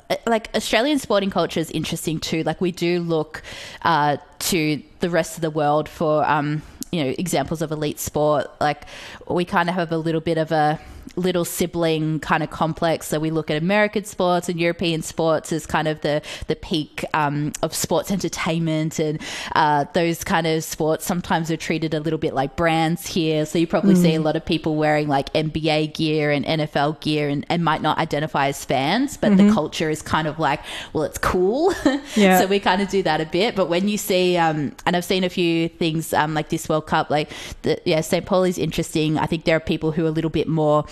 [0.08, 2.44] uh, like Australian sporting culture is interesting too.
[2.44, 3.42] Like we do look
[3.82, 8.48] uh, to the rest of the world for um, you know examples of elite sport.
[8.60, 8.84] Like
[9.28, 10.78] we kind of have a little bit of a
[11.20, 13.06] little sibling kind of complex.
[13.06, 17.04] So we look at American sports and European sports as kind of the the peak
[17.14, 19.20] um, of sports entertainment, and
[19.54, 23.46] uh, those kind of sports sometimes are treated a little bit like brands here.
[23.46, 27.28] So you probably see a lot of people wearing like NBA gear and NFL gear,
[27.28, 30.60] and, and might not identify as fans, but the culture is kind of like,
[30.92, 31.72] well, it's cool.
[32.16, 32.40] Yeah.
[32.40, 33.54] so we kind of do that a bit.
[33.54, 36.86] But when you see, um, and I've seen a few things um, like this World
[36.86, 37.30] Cup, like
[37.62, 38.24] the, yeah, St.
[38.24, 39.18] Paul is interesting.
[39.18, 40.84] I think there are people who are a little bit more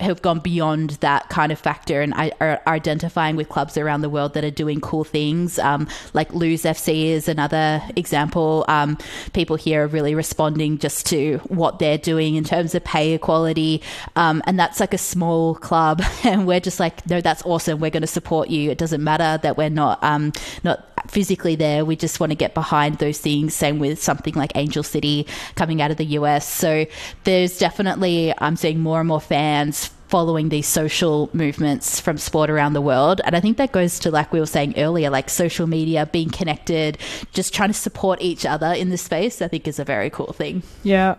[0.00, 4.08] have gone beyond that kind of factor and are, are identifying with clubs around the
[4.10, 5.58] world that are doing cool things.
[5.58, 8.64] Um, like Lewes FC is another example.
[8.68, 8.98] Um,
[9.32, 13.82] people here are really responding just to what they're doing in terms of pay equality.
[14.16, 16.02] Um, and that's like a small club.
[16.24, 17.80] And we're just like, no, that's awesome.
[17.80, 18.70] We're going to support you.
[18.70, 20.32] It doesn't matter that we're not, um,
[20.64, 21.84] not physically there.
[21.84, 23.54] We just want to get behind those things.
[23.54, 26.48] Same with something like Angel City coming out of the US.
[26.48, 26.86] So
[27.24, 32.74] there's definitely, I'm seeing more and more fans following these social movements from sport around
[32.74, 33.20] the world.
[33.24, 36.30] And I think that goes to, like we were saying earlier, like social media, being
[36.30, 36.98] connected,
[37.32, 40.32] just trying to support each other in this space, I think is a very cool
[40.32, 40.62] thing.
[40.82, 41.16] Yeah.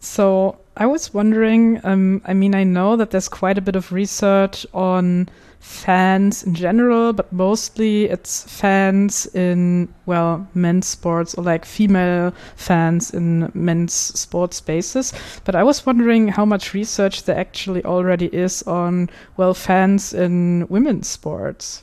[0.00, 3.92] So I was wondering, um, I mean, I know that there's quite a bit of
[3.92, 5.28] research on
[5.60, 13.12] fans in general, but mostly it's fans in, well, men's sports or like female fans
[13.12, 15.12] in men's sports spaces.
[15.44, 20.66] But I was wondering how much research there actually already is on, well, fans in
[20.68, 21.82] women's sports.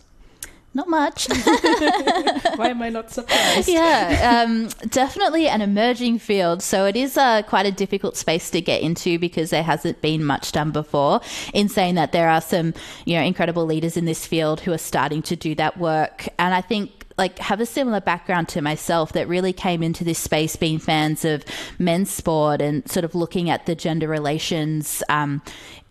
[0.76, 1.28] Not much.
[2.58, 3.70] Why am I not surprised?
[3.70, 6.62] yeah, um, definitely an emerging field.
[6.62, 10.26] So it is uh, quite a difficult space to get into because there hasn't been
[10.26, 11.22] much done before.
[11.54, 12.74] In saying that, there are some
[13.06, 16.54] you know incredible leaders in this field who are starting to do that work, and
[16.54, 20.58] I think like have a similar background to myself that really came into this space
[20.58, 21.46] being fans of
[21.80, 25.42] men's sport and sort of looking at the gender relations um,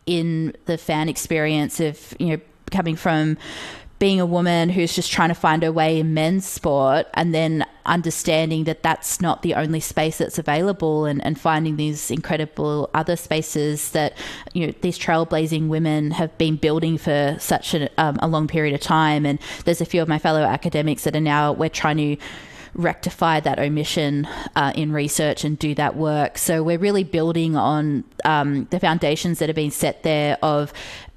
[0.04, 3.38] in the fan experience of you know coming from
[4.04, 7.64] being a woman who's just trying to find her way in men's sport and then
[7.86, 13.16] understanding that that's not the only space that's available and, and finding these incredible other
[13.16, 14.12] spaces that
[14.52, 18.74] you know these trailblazing women have been building for such a, um, a long period
[18.74, 21.96] of time and there's a few of my fellow academics that are now we're trying
[21.96, 22.22] to
[22.74, 26.36] rectify that omission uh, in research and do that work.
[26.38, 30.72] So we're really building on um, the foundations that have been set there of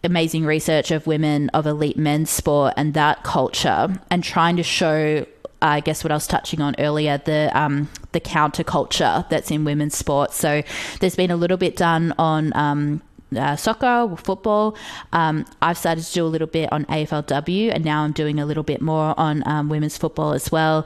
[0.08, 5.26] amazing research of women of elite men's sport and that culture, and trying to show.
[5.60, 9.98] I guess what I was touching on earlier, the um, the counterculture that's in women's
[9.98, 10.36] sports.
[10.36, 10.62] So
[11.00, 13.02] there's been a little bit done on um,
[13.36, 14.76] uh, soccer football.
[15.14, 18.46] Um, I've started to do a little bit on AFLW, and now I'm doing a
[18.46, 20.86] little bit more on um, women's football as well.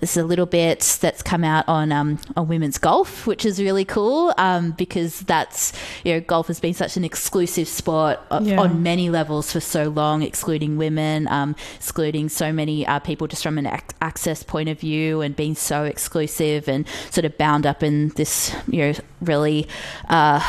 [0.00, 3.84] There's a little bit that's come out on um, on women's golf, which is really
[3.84, 5.72] cool um, because that's
[6.04, 8.58] you know golf has been such an exclusive sport o- Yeah.
[8.60, 13.42] on many levels for so long, excluding women, um, excluding so many uh, people just
[13.42, 17.66] from an ac- access point of view, and being so exclusive and sort of bound
[17.66, 19.68] up in this you know really.
[20.08, 20.40] Uh,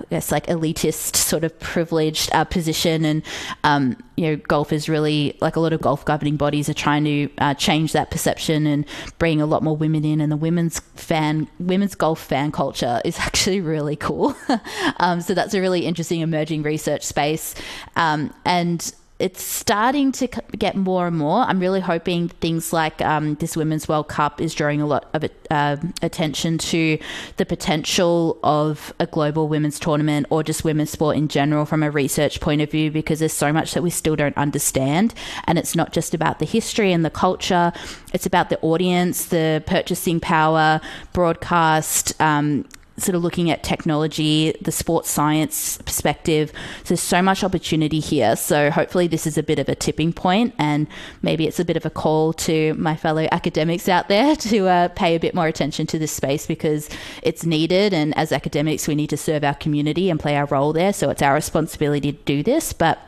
[0.00, 3.04] I guess like elitist sort of privileged uh, position.
[3.04, 3.22] And
[3.64, 7.04] um, you know golf is really like a lot of golf governing bodies are trying
[7.04, 8.86] to uh, change that perception and
[9.18, 10.20] bring a lot more women in.
[10.20, 14.36] And the women's fan women's golf fan culture is actually really cool.
[15.00, 17.54] Um, so that's a really interesting emerging research space.
[17.96, 21.40] Um, and it's starting to get more and more.
[21.40, 25.24] I'm really hoping things like um, this Women's World Cup is drawing a lot of
[25.50, 26.98] um attention to
[27.36, 31.90] the potential of a global women's tournament or just women's sport in general from a
[31.90, 35.14] research point of view because there's so much that we still don't understand.
[35.44, 37.72] And it's not just about the history and the culture,
[38.12, 40.80] it's about the audience, the purchasing power,
[41.12, 42.18] broadcast.
[42.20, 42.66] Um,
[42.98, 46.52] sort of looking at technology, the sports science perspective.
[46.84, 48.36] There's so much opportunity here.
[48.36, 50.86] So hopefully this is a bit of a tipping point and
[51.22, 54.88] maybe it's a bit of a call to my fellow academics out there to uh,
[54.88, 56.88] pay a bit more attention to this space because
[57.22, 57.92] it's needed.
[57.92, 60.92] And as academics, we need to serve our community and play our role there.
[60.92, 62.72] So it's our responsibility to do this.
[62.72, 62.98] But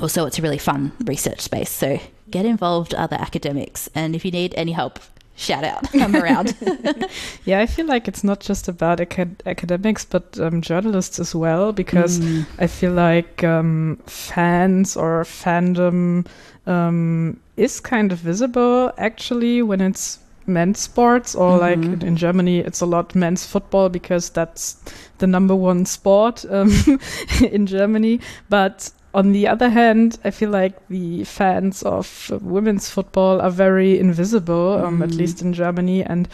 [0.00, 1.70] also, it's a really fun research space.
[1.70, 1.98] So
[2.30, 3.88] get involved, other academics.
[3.94, 5.00] And if you need any help,
[5.38, 5.86] shout out.
[5.94, 6.54] I'm around.
[7.44, 11.72] yeah, I feel like it's not just about acad- academics, but um, journalists as well,
[11.72, 12.44] because mm.
[12.58, 16.26] I feel like um, fans or fandom
[16.66, 21.60] um, is kind of visible actually when it's men's sports or mm-hmm.
[21.60, 24.82] like in, in, Germany it's a lot men's football because that's
[25.18, 26.72] the number one sport um,
[27.50, 33.40] in Germany but on the other hand, I feel like the fans of women's football
[33.40, 35.02] are very invisible, um, mm.
[35.02, 36.28] at least in Germany, and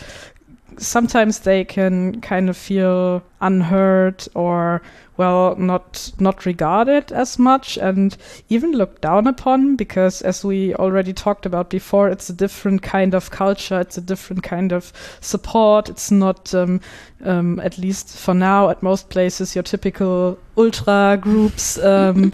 [0.79, 4.81] sometimes they can kind of feel unheard or
[5.17, 8.17] well not not regarded as much and
[8.49, 13.15] even looked down upon because as we already talked about before it's a different kind
[13.15, 15.89] of culture it's a different kind of support.
[15.89, 16.81] It's not um,
[17.25, 22.33] um, at least for now at most places your typical ultra groups um,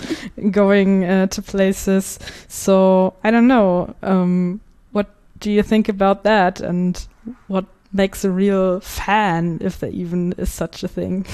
[0.50, 2.18] going uh, to places.
[2.48, 4.60] So i don't know um,
[4.92, 5.08] what
[5.40, 7.06] do you think about that and
[7.48, 11.26] what makes a real fan, if there even is such a thing?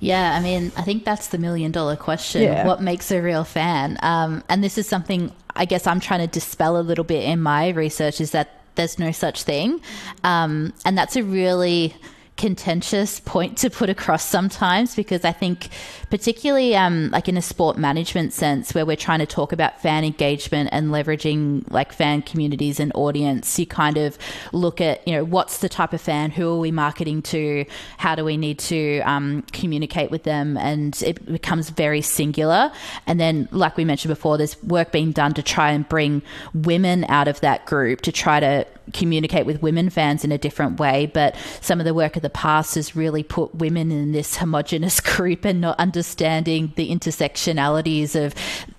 [0.00, 2.42] Yeah, I mean, I think that's the million dollar question.
[2.42, 2.66] Yeah.
[2.66, 3.98] What makes a real fan?
[4.02, 7.40] Um, and this is something I guess I'm trying to dispel a little bit in
[7.40, 9.80] my research is that there's no such thing.
[10.22, 11.96] Um, and that's a really
[12.38, 15.68] contentious point to put across sometimes because I think,
[16.08, 20.04] particularly um, like in a sport management sense, where we're trying to talk about fan
[20.04, 24.16] engagement and leveraging like fan communities and audience, you kind of
[24.52, 27.66] look at, you know, what's the type of fan, who are we marketing to,
[27.98, 32.70] how do we need to um, communicate with them, and it becomes very singular.
[33.06, 36.22] And then, like we mentioned before, there's work being done to try and bring
[36.54, 40.78] women out of that group to try to communicate with women fans in a different
[40.78, 41.06] way.
[41.06, 45.00] But some of the work of the past has really put women in this homogenous
[45.16, 48.34] group and not understanding the intersectionalities of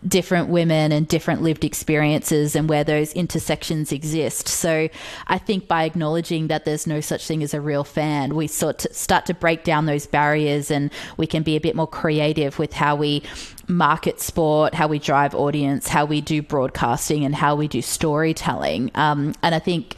[0.07, 4.47] different women and different lived experiences and where those intersections exist.
[4.47, 4.87] So
[5.27, 8.85] I think by acknowledging that there's no such thing as a real fan, we sort
[8.85, 12.59] of start to break down those barriers and we can be a bit more creative
[12.59, 13.23] with how we
[13.67, 18.91] market sport, how we drive audience, how we do broadcasting, and how we do storytelling.
[18.95, 19.95] Um, and I think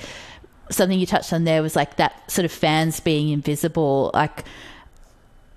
[0.72, 4.10] something you touched on there was like that sort of fans being invisible.
[4.16, 4.46] Like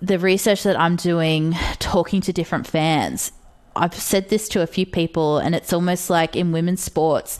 [0.02, 3.32] the research that I'm doing, talking to different fans,
[3.76, 7.38] I've said this to a few people, and it's almost like in women's sports,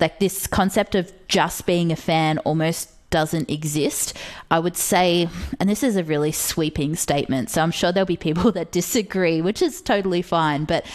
[0.00, 4.16] like this concept of just being a fan almost doesn't exist.
[4.50, 8.16] I would say, and this is a really sweeping statement, so I'm sure there'll be
[8.16, 10.64] people that disagree, which is totally fine.
[10.64, 10.86] But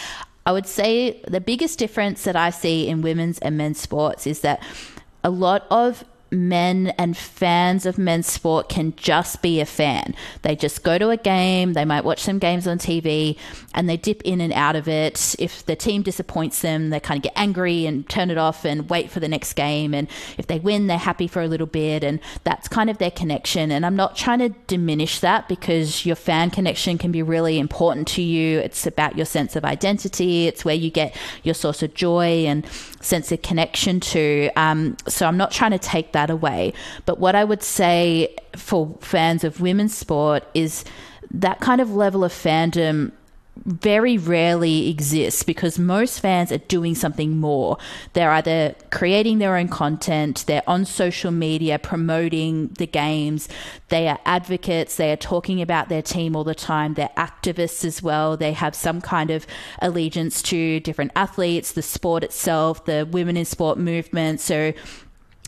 [0.45, 4.41] I would say the biggest difference that I see in women's and men's sports is
[4.41, 4.61] that
[5.23, 6.03] a lot of
[6.33, 10.15] men and fans of men's sport can just be a fan.
[10.41, 13.37] They just go to a game, they might watch some games on TV,
[13.73, 15.35] and they dip in and out of it.
[15.39, 18.89] If the team disappoints them, they kind of get angry and turn it off and
[18.89, 19.93] wait for the next game.
[19.93, 20.07] And
[20.37, 22.03] if they win, they're happy for a little bit.
[22.03, 23.71] And that's kind of their connection.
[23.71, 28.07] And I'm not trying to diminish that because your fan connection can be really important
[28.09, 28.59] to you.
[28.59, 32.65] It's about your sense of identity, it's where you get your source of joy and
[33.03, 34.49] sense of connection to.
[34.55, 36.73] Um, so I'm not trying to take that that away.
[37.05, 40.85] But what I would say for fans of women's sport is
[41.31, 43.11] that kind of level of fandom
[43.65, 47.77] very rarely exists because most fans are doing something more.
[48.13, 53.47] They're either creating their own content, they're on social media promoting the games,
[53.89, 58.01] they are advocates, they are talking about their team all the time, they're activists as
[58.01, 58.35] well.
[58.35, 59.47] They have some kind of
[59.79, 64.41] allegiance to different athletes, the sport itself, the women in sport movement.
[64.41, 64.73] So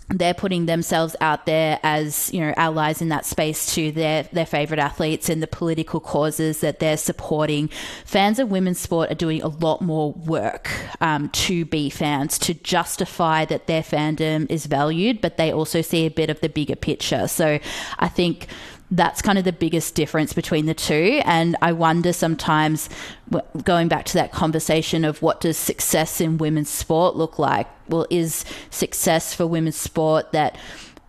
[0.10, 4.46] they're putting themselves out there as you know allies in that space to their their
[4.46, 7.70] favorite athletes and the political causes that they're supporting.
[8.06, 10.70] Fans of women's sport are doing a lot more work
[11.02, 16.06] um, to be fans to justify that their fandom is valued, but they also see
[16.06, 17.28] a bit of the bigger picture.
[17.28, 17.60] So
[17.98, 18.48] I think
[18.92, 21.22] that's kind of the biggest difference between the two.
[21.26, 22.90] And I wonder sometimes,
[23.64, 27.68] going back to that conversation of what does success in women's sport look like?
[27.90, 30.58] Well, is success for women's sport that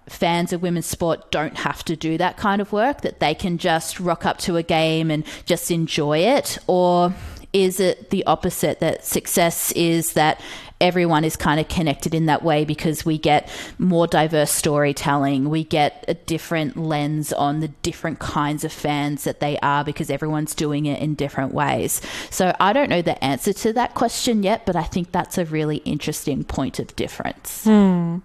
[0.09, 3.59] fans of women's sport don't have to do that kind of work, that they can
[3.59, 6.59] just rock up to a game and just enjoy it?
[6.67, 7.13] Or
[7.53, 10.41] is it the opposite that success is that
[10.81, 13.49] everyone is kind of connected in that way because we get
[13.79, 15.49] more diverse storytelling.
[15.49, 20.11] We get a different lens on the different kinds of fans that they are because
[20.11, 22.01] everyone's doing it in different ways.
[22.31, 25.45] So I don't know the answer to that question yet, but I think that's a
[25.45, 27.65] really interesting point of difference.
[27.65, 28.19] Hmm.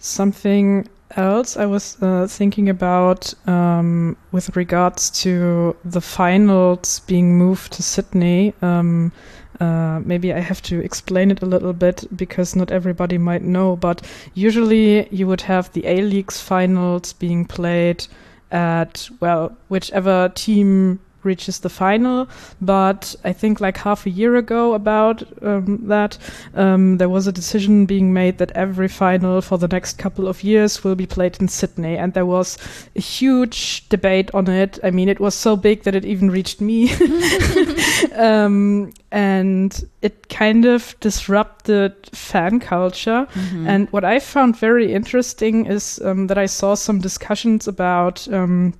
[0.00, 7.72] Something else I was uh, thinking about um, with regards to the finals being moved
[7.74, 8.52] to Sydney.
[8.62, 9.12] Um,
[9.60, 13.76] uh, maybe I have to explain it a little bit because not everybody might know,
[13.76, 18.06] but usually you would have the A League's finals being played
[18.50, 22.28] at, well, whichever team reaches the final.
[22.60, 26.18] But I think like half a year ago about um, that,
[26.54, 30.42] um, there was a decision being made that every final for the next couple of
[30.42, 31.96] years will be played in Sydney.
[31.96, 32.56] And there was
[32.94, 34.78] a huge debate on it.
[34.82, 36.92] I mean, it was so big that it even reached me.
[38.14, 43.26] um, and it kind of disrupted fan culture.
[43.32, 43.66] Mm-hmm.
[43.66, 48.74] And what I found very interesting is um, that I saw some discussions about um,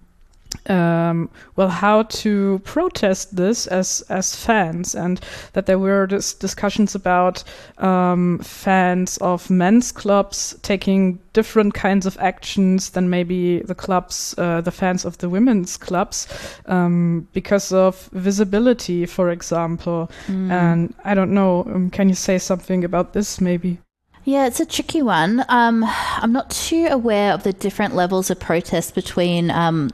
[0.69, 5.21] um, well, how to protest this as as fans, and
[5.53, 7.45] that there were dis- discussions about
[7.79, 14.61] um, fans of men's clubs taking different kinds of actions than maybe the clubs, uh,
[14.61, 16.27] the fans of the women's clubs,
[16.67, 20.11] um, because of visibility, for example.
[20.27, 20.51] Mm.
[20.51, 21.65] And I don't know.
[21.73, 23.79] Um, can you say something about this, maybe?
[24.25, 25.45] Yeah, it's a tricky one.
[25.49, 29.91] Um, I'm not too aware of the different levels of protest between um,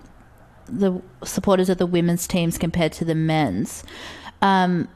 [0.73, 3.85] the supporters of the women's teams compared to the men's.
[4.41, 4.89] Um,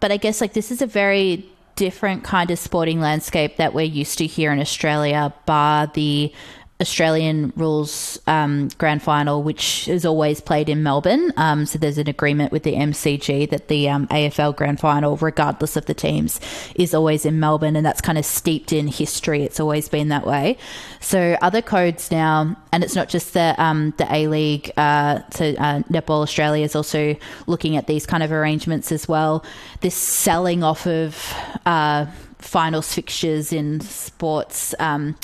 [0.00, 3.82] but I guess like this is a very different kind of sporting landscape that we're
[3.82, 6.32] used to here in Australia, bar the
[6.80, 11.32] Australian rules um, grand final, which is always played in Melbourne.
[11.36, 15.76] Um, so there's an agreement with the MCG that the um, AFL grand final, regardless
[15.76, 16.40] of the teams,
[16.76, 19.42] is always in Melbourne, and that's kind of steeped in history.
[19.42, 20.56] It's always been that way.
[21.00, 24.70] So other codes now, and it's not just the um, the A League.
[24.76, 27.16] Uh, so uh, Netball Australia is also
[27.48, 29.44] looking at these kind of arrangements as well.
[29.80, 31.34] This selling off of
[31.66, 32.06] uh,
[32.38, 35.16] finals fixtures in sports um,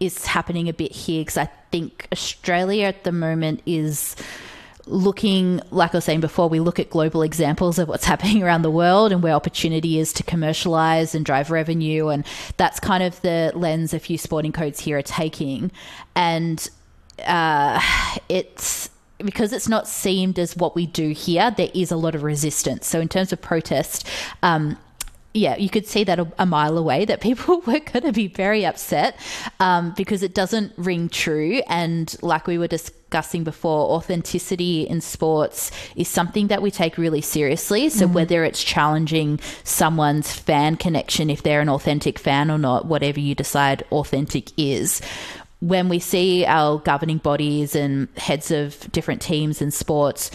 [0.00, 4.16] is happening a bit here because I think Australia at the moment is
[4.86, 8.62] looking, like I was saying before, we look at global examples of what's happening around
[8.62, 12.08] the world and where opportunity is to commercialize and drive revenue.
[12.08, 12.26] And
[12.56, 15.70] that's kind of the lens a few sporting codes here are taking.
[16.14, 16.68] And
[17.26, 17.80] uh,
[18.28, 22.22] it's because it's not seemed as what we do here, there is a lot of
[22.22, 22.86] resistance.
[22.86, 24.06] So, in terms of protest,
[24.42, 24.78] um,
[25.32, 28.26] yeah, you could see that a, a, mile away that people were going to be
[28.26, 29.16] very upset
[29.60, 31.62] um, because it doesn't ring true.
[31.68, 37.20] And like we were discussing before, authenticity in sports is something that we take really
[37.20, 37.88] seriously.
[37.90, 38.14] So, mm-hmm.
[38.14, 43.34] whether it's challenging someone's fan connection, if they're an authentic fan or not, whatever you
[43.34, 45.00] decide authentic is,
[45.60, 50.30] when we see our governing bodies and heads of different teams and sports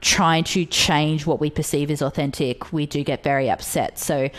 [0.00, 3.98] trying to change what we perceive as authentic, we do get very upset.
[3.98, 4.30] So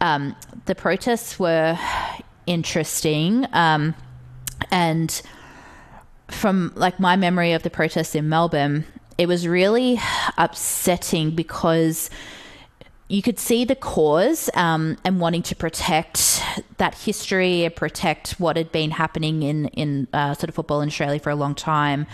[0.00, 0.34] um,
[0.66, 1.78] the protests were
[2.46, 3.46] interesting.
[3.52, 3.94] Um,
[4.70, 5.20] and
[6.28, 8.84] from like my memory of the protests in Melbourne,
[9.18, 10.00] it was really
[10.38, 12.08] upsetting because
[13.08, 16.42] you could see the cause um, and wanting to protect
[16.78, 20.88] that history and protect what had been happening in in uh, sort of football in
[20.88, 22.06] Australia for a long time.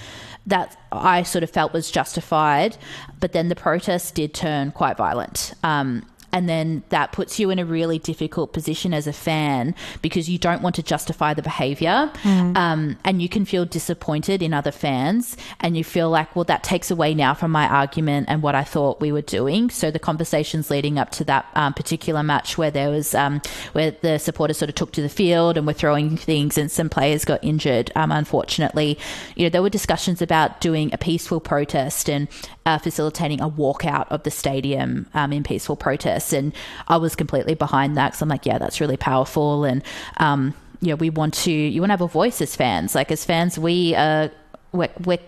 [0.47, 2.77] That I sort of felt was justified,
[3.19, 5.55] but then the protests did turn quite violent.
[5.65, 6.07] Um,
[6.37, 10.37] and then that puts you in a really difficult position as a fan because you
[10.37, 12.55] don't want to justify the behavior mm.
[12.55, 16.63] um, and you can feel disappointed in other fans and you feel like well that
[16.63, 19.99] takes away now from my argument and what i thought we were doing so the
[19.99, 23.41] conversations leading up to that um, particular match where there was um,
[23.73, 26.91] where the supporters sort of took to the field and were throwing things and some
[26.91, 28.99] players got injured um, unfortunately
[29.37, 32.29] you know there were discussions about doing a peaceful protest and
[32.67, 36.26] uh, facilitating a walkout of the stadium um, in peaceful protest.
[36.33, 36.53] And
[36.89, 39.65] I was completely behind that because I'm like, yeah, that's really powerful.
[39.65, 39.83] And,
[40.19, 42.95] um, you know, we want to, you want to have a voice as fans.
[42.95, 44.29] Like, as fans, we, uh,
[44.73, 45.19] we're, we're,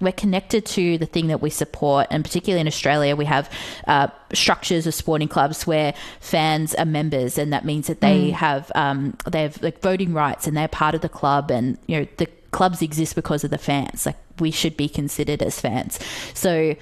[0.00, 3.50] we're connected to the thing that we support, and particularly in Australia, we have
[3.86, 8.32] uh, structures of sporting clubs where fans are members, and that means that they mm.
[8.32, 11.98] have um, they have like voting rights, and they're part of the club, and you
[11.98, 14.06] know the clubs exist because of the fans.
[14.06, 15.98] Like we should be considered as fans.
[16.34, 16.76] So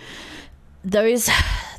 [0.87, 1.29] those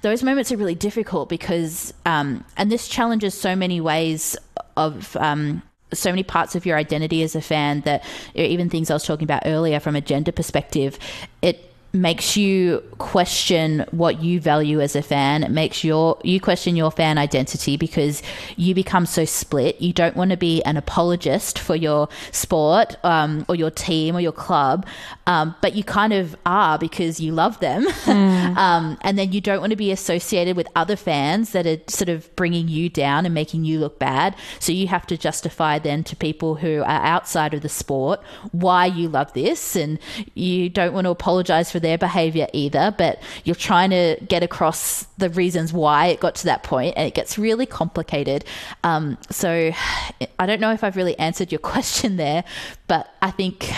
[0.01, 4.37] those moments are really difficult because um, and this challenges so many ways
[4.75, 8.03] of um, so many parts of your identity as a fan that
[8.35, 10.99] even things I was talking about earlier from a gender perspective,
[11.41, 15.43] it makes you question what you value as a fan.
[15.43, 18.21] It makes your you question your fan identity because
[18.55, 19.81] you become so split.
[19.81, 24.21] You don't want to be an apologist for your sport um, or your team or
[24.21, 24.85] your club,
[25.25, 27.85] um, but you kind of are because you love them.
[28.07, 28.55] Mm.
[28.57, 32.09] um, and then you don't want to be associated with other fans that are sort
[32.09, 34.35] of bringing you down and making you look bad.
[34.59, 38.21] So you have to justify then to people who are outside of the sport
[38.51, 39.99] why you love this, and
[40.35, 45.03] you don't want to apologize for their behavior either, but you're trying to get across
[45.17, 48.45] the reasons why it got to that point, and it gets really complicated.
[48.83, 49.71] Um, so
[50.39, 52.43] I don't know if I've really answered your question there,
[52.87, 53.71] but I think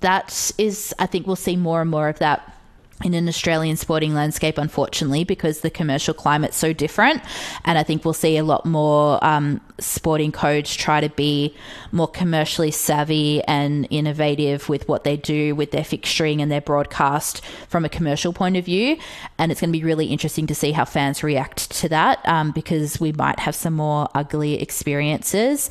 [0.00, 2.53] that is, I think we'll see more and more of that
[3.02, 7.20] in an Australian sporting landscape, unfortunately, because the commercial climate's so different.
[7.64, 11.54] And I think we'll see a lot more um, sporting codes try to be
[11.90, 17.44] more commercially savvy and innovative with what they do with their fixturing and their broadcast
[17.68, 18.96] from a commercial point of view.
[19.38, 22.52] And it's going to be really interesting to see how fans react to that um,
[22.52, 25.68] because we might have some more ugly experiences.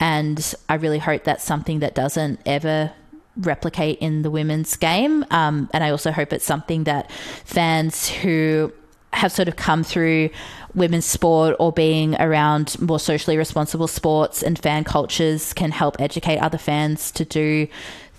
[0.00, 2.92] And I really hope that's something that doesn't ever
[3.36, 5.24] replicate in the women's game.
[5.30, 7.10] Um, and I also hope it's something that
[7.44, 8.72] fans who
[9.12, 10.30] have sort of come through
[10.74, 16.38] women's sport or being around more socially responsible sports and fan cultures can help educate
[16.38, 17.68] other fans to do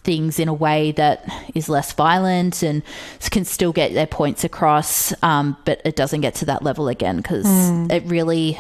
[0.06, 2.84] things in a way that is less violent and
[3.32, 7.18] can still get their points across, um, but it doesn't get to that level again
[7.18, 7.92] because mm.
[7.92, 8.58] it really,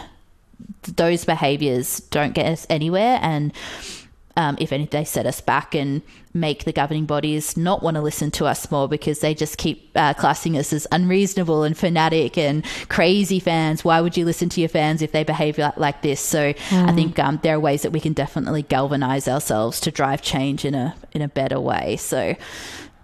[0.95, 3.19] those behaviors don't get us anywhere.
[3.21, 3.53] And
[4.37, 6.01] um, if anything, they set us back and
[6.33, 9.89] make the governing bodies not want to listen to us more because they just keep
[9.95, 13.85] uh, classing us as unreasonable and fanatic and crazy fans.
[13.85, 16.19] Why would you listen to your fans if they behave like, like this?
[16.19, 16.89] So mm.
[16.89, 20.65] I think um, there are ways that we can definitely galvanize ourselves to drive change
[20.65, 21.95] in a in a better way.
[21.95, 22.35] So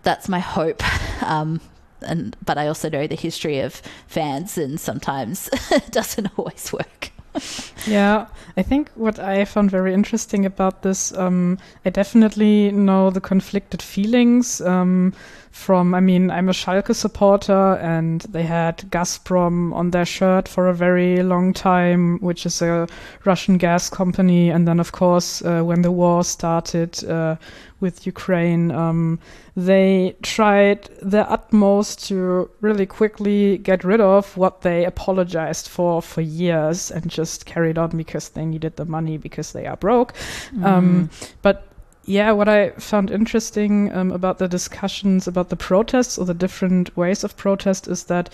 [0.04, 0.84] that's my hope.
[1.22, 1.62] Um,
[2.02, 7.11] and but I also know the history of fans, and sometimes it doesn't always work
[7.88, 8.28] yeah,
[8.58, 13.82] I think what I found very interesting about this, um, I definitely know the conflicted
[13.82, 15.14] feelings um,
[15.52, 20.68] from, I mean, I'm a Schalke supporter and they had Gazprom on their shirt for
[20.68, 22.88] a very long time, which is a
[23.26, 24.50] Russian gas company.
[24.50, 27.36] And then, of course, uh, when the war started uh,
[27.82, 29.20] with Ukraine, um,
[29.56, 36.22] they tried their utmost to really quickly get rid of what they apologized for for
[36.22, 40.14] years and just carried on because they needed the money because they are broke.
[40.54, 40.64] Mm.
[40.64, 41.10] Um,
[41.42, 41.68] but
[42.06, 46.96] yeah, what I found interesting um, about the discussions about the protests or the different
[46.98, 48.34] ways of protest is that,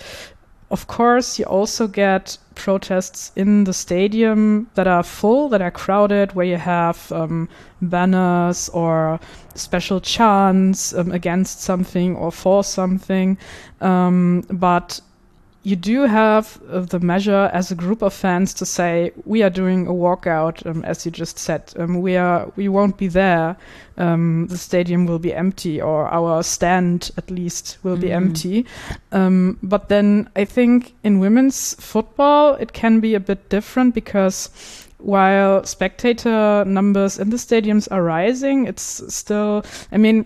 [0.70, 6.34] of course, you also get protests in the stadium that are full, that are crowded,
[6.34, 7.48] where you have um,
[7.80, 9.18] banners or
[9.54, 13.38] special chants um, against something or for something.
[13.80, 15.00] Um, but
[15.68, 19.50] you do have uh, the measure as a group of fans to say we are
[19.50, 21.74] doing a walkout, um, as you just said.
[21.76, 23.54] Um, we are we won't be there.
[23.98, 28.00] Um, the stadium will be empty, or our stand at least will mm.
[28.00, 28.66] be empty.
[29.12, 34.48] Um, but then I think in women's football it can be a bit different because
[34.96, 39.64] while spectator numbers in the stadiums are rising, it's still.
[39.92, 40.24] I mean.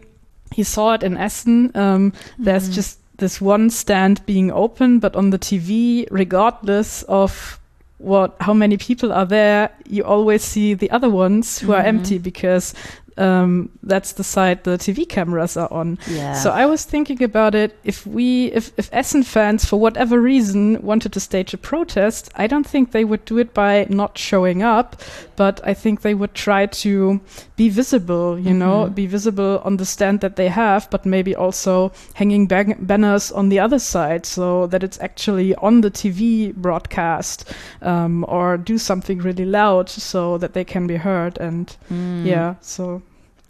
[0.55, 1.75] He saw it in Essen.
[1.75, 2.75] Um, there's mm.
[2.75, 7.61] just this one stand being open, but on the TV, regardless of
[7.99, 11.77] what how many people are there, you always see the other ones who mm -hmm.
[11.77, 11.99] are mm-hmm.
[11.99, 12.75] empty because
[13.17, 15.99] um, that's the side the TV cameras are on.
[16.09, 16.35] Yeah.
[16.35, 17.77] So I was thinking about it.
[17.85, 22.47] If we, if, if Essen fans, for whatever reason, wanted to stage a protest, I
[22.47, 25.01] don't think they would do it by not showing up,
[25.37, 27.21] but I think they would try to
[27.57, 28.59] be visible, you mm -hmm.
[28.59, 32.49] know, be visible on the stand that they have, but maybe also hanging
[32.79, 38.57] banners on the other side so that it's actually on the TV broadcast, um, or
[38.57, 41.39] do something really loud so that they can be heard.
[41.41, 42.27] And mm.
[42.27, 43.03] yeah, so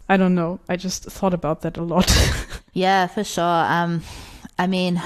[0.09, 0.59] I don't know.
[0.67, 2.11] I just thought about that a lot.
[2.73, 3.43] yeah, for sure.
[3.43, 4.01] Um,
[4.59, 5.01] I mean,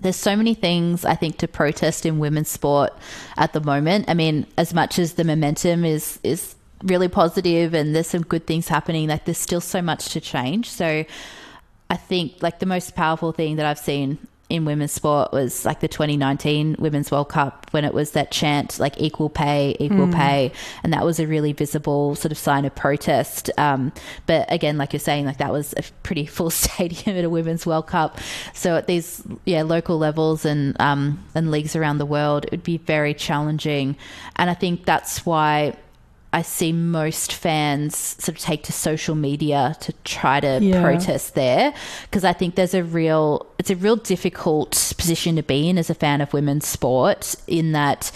[0.00, 2.92] there's so many things I think to protest in women's sport
[3.36, 4.04] at the moment.
[4.08, 6.54] I mean, as much as the momentum is is
[6.84, 10.70] really positive and there's some good things happening, like there's still so much to change.
[10.70, 11.04] So
[11.90, 14.18] I think like the most powerful thing that I've seen
[14.50, 18.78] in women's sport was like the 2019 Women's World Cup when it was that chant
[18.78, 20.14] like equal pay, equal mm.
[20.14, 23.50] pay, and that was a really visible sort of sign of protest.
[23.58, 23.92] Um,
[24.26, 27.66] but again, like you're saying, like that was a pretty full stadium at a Women's
[27.66, 28.18] World Cup.
[28.54, 32.64] So at these yeah local levels and um, and leagues around the world, it would
[32.64, 33.96] be very challenging,
[34.36, 35.76] and I think that's why
[36.32, 40.82] I see most fans sort of take to social media to try to Yeah.
[40.82, 41.72] protest there
[42.02, 45.88] because I think there's a real it's a real difficult position to be in as
[45.88, 48.12] a fan of women's sport in that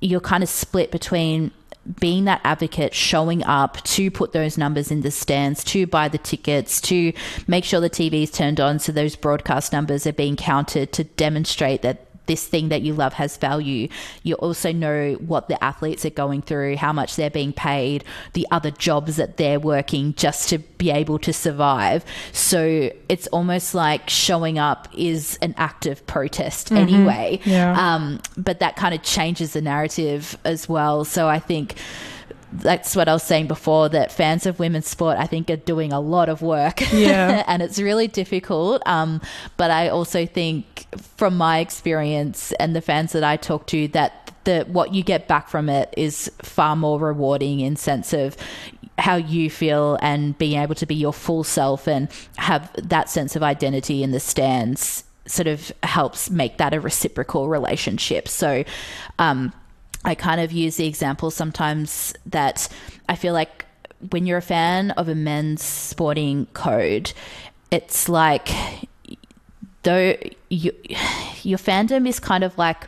[0.00, 1.50] you're kind of split between
[1.98, 6.18] being that advocate, showing up to put those numbers in the stands, to buy the
[6.18, 7.12] tickets, to
[7.46, 11.04] make sure the TV is turned on so those broadcast numbers are being counted to
[11.04, 13.88] demonstrate that this thing that you love has value.
[14.22, 18.04] You also know what the athletes are going through, how much they're being paid,
[18.34, 22.04] the other jobs that they're working just to be able to survive.
[22.30, 27.40] So it's almost like showing up is an act of protest anyway.
[27.44, 27.94] Yeah.
[27.94, 31.04] Um, but that kind of changes the narrative as well.
[31.04, 31.74] So I think
[32.52, 35.92] that's what I was saying before that fans of women's sport, I think, are doing
[35.92, 36.80] a lot of work.
[36.92, 37.44] Yeah.
[37.48, 38.82] and it's really difficult.
[38.86, 39.20] Um,
[39.56, 40.86] but I also think,
[41.16, 45.28] from my experience and the fans that I talk to, that the what you get
[45.28, 48.36] back from it is far more rewarding in sense of
[48.98, 53.36] how you feel and being able to be your full self and have that sense
[53.36, 58.28] of identity in the stands sort of helps make that a reciprocal relationship.
[58.28, 58.64] So,
[59.18, 59.52] um,
[60.04, 62.68] I kind of use the example sometimes that
[63.08, 63.66] I feel like
[64.10, 67.12] when you're a fan of a men's sporting code,
[67.70, 68.48] it's like
[69.82, 70.16] though
[70.48, 70.72] you,
[71.42, 72.84] your fandom is kind of like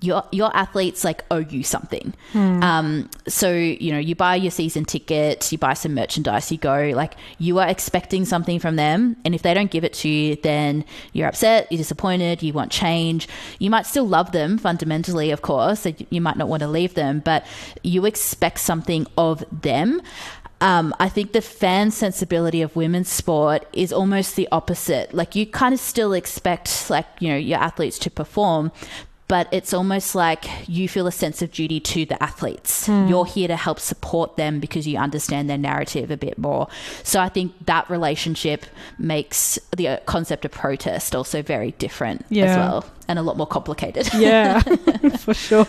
[0.00, 2.14] your your athletes like owe you something.
[2.62, 6.92] Um, so you know you buy your season ticket, you buy some merchandise, you go
[6.94, 10.36] like you are expecting something from them, and if they don't give it to you,
[10.36, 13.28] then you're upset, you're disappointed, you want change.
[13.58, 15.80] You might still love them fundamentally, of course.
[15.80, 17.44] so You might not want to leave them, but
[17.82, 20.00] you expect something of them.
[20.60, 25.14] Um, I think the fan sensibility of women's sport is almost the opposite.
[25.14, 28.72] Like you kind of still expect like you know your athletes to perform,
[29.28, 32.88] but it's almost like you feel a sense of duty to the athletes.
[32.88, 36.68] You're here to help support them because you understand their narrative a bit more.
[37.02, 38.64] So I think that relationship
[38.98, 43.46] makes the uh, concept of protest also very different as well and a lot more
[43.46, 44.08] complicated.
[44.14, 44.60] yeah,
[45.18, 45.66] for sure.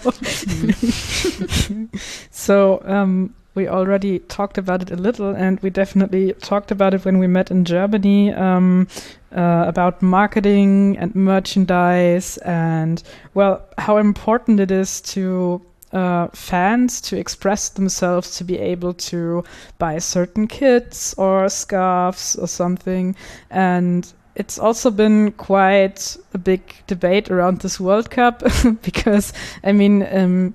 [2.32, 7.06] so um, we already talked about it a little, and we definitely talked about it
[7.06, 8.88] when we met in Germany um,
[9.36, 13.04] uh, about marketing and merchandise, and
[13.34, 15.62] well, how important it is to.
[15.92, 19.44] Uh, fans to express themselves to be able to
[19.80, 23.16] buy certain kits or scarves or something
[23.50, 28.42] and it's also been quite a big debate around this World Cup
[28.82, 30.54] because, I mean, um,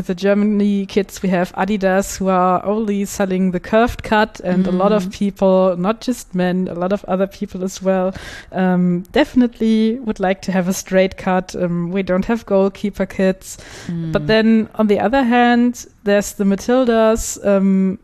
[0.00, 4.66] with the Germany kids, we have Adidas who are only selling the curved cut, and
[4.66, 8.14] a lot of people, not just men, a lot of other people as well,
[8.52, 11.54] um, definitely would like to have a straight cut.
[11.54, 13.58] Um, we don't have goalkeeper kits.
[14.12, 17.38] But then on the other hand, there's the Matildas.
[17.44, 17.98] Um,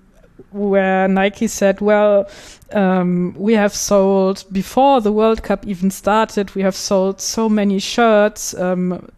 [0.50, 2.28] where Nike said, well,
[2.72, 7.78] um, we have sold before the World Cup even started, we have sold so many
[7.78, 9.08] shirts, um,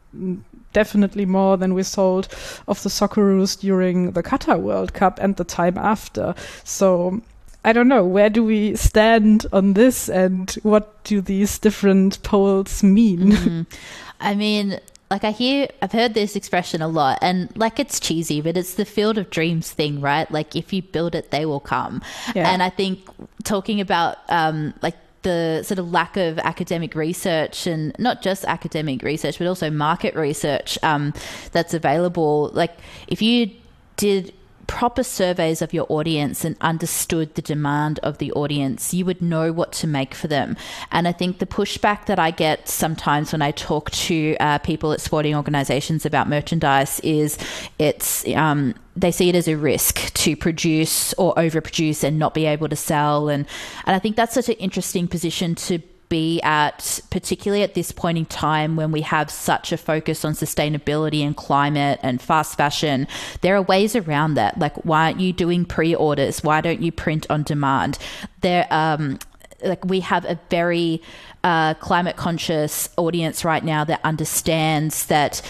[0.78, 2.28] definitely more than we sold
[2.68, 6.36] of the Socceroos during the Qatar World Cup and the time after.
[6.62, 7.20] So
[7.64, 12.82] I don't know, where do we stand on this and what do these different polls
[12.84, 13.32] mean?
[13.32, 13.66] Mm.
[14.20, 14.78] I mean,
[15.10, 18.74] like I hear, I've heard this expression a lot, and like it's cheesy, but it's
[18.74, 20.30] the field of dreams thing, right?
[20.30, 22.02] Like if you build it, they will come.
[22.34, 22.48] Yeah.
[22.52, 23.00] And I think
[23.42, 29.02] talking about um, like the sort of lack of academic research and not just academic
[29.02, 31.12] research, but also market research um,
[31.52, 32.50] that's available.
[32.54, 33.50] Like if you
[33.96, 34.32] did
[34.68, 39.50] proper surveys of your audience and understood the demand of the audience, you would know
[39.50, 40.56] what to make for them.
[40.92, 44.92] And I think the pushback that I get sometimes when I talk to uh, people
[44.92, 47.38] at sporting organizations about merchandise is
[47.78, 52.46] it's, um, they see it as a risk to produce or overproduce and not be
[52.46, 53.28] able to sell.
[53.28, 53.46] And,
[53.86, 55.78] and I think that's such an interesting position to
[56.08, 60.32] be at, particularly at this point in time when we have such a focus on
[60.32, 63.06] sustainability and climate and fast fashion.
[63.42, 64.58] There are ways around that.
[64.58, 66.42] Like, why aren't you doing pre orders?
[66.42, 67.98] Why don't you print on demand?
[68.40, 69.18] There, um,
[69.62, 71.02] like we have a very
[71.44, 75.42] uh, climate conscious audience right now that understands that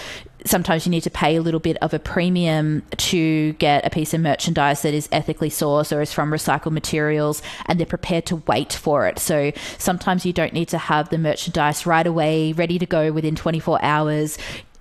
[0.48, 4.14] sometimes you need to pay a little bit of a premium to get a piece
[4.14, 8.36] of merchandise that is ethically sourced or is from recycled materials and they're prepared to
[8.46, 9.18] wait for it.
[9.18, 13.36] So sometimes you don't need to have the merchandise right away, ready to go within
[13.36, 14.38] 24 hours.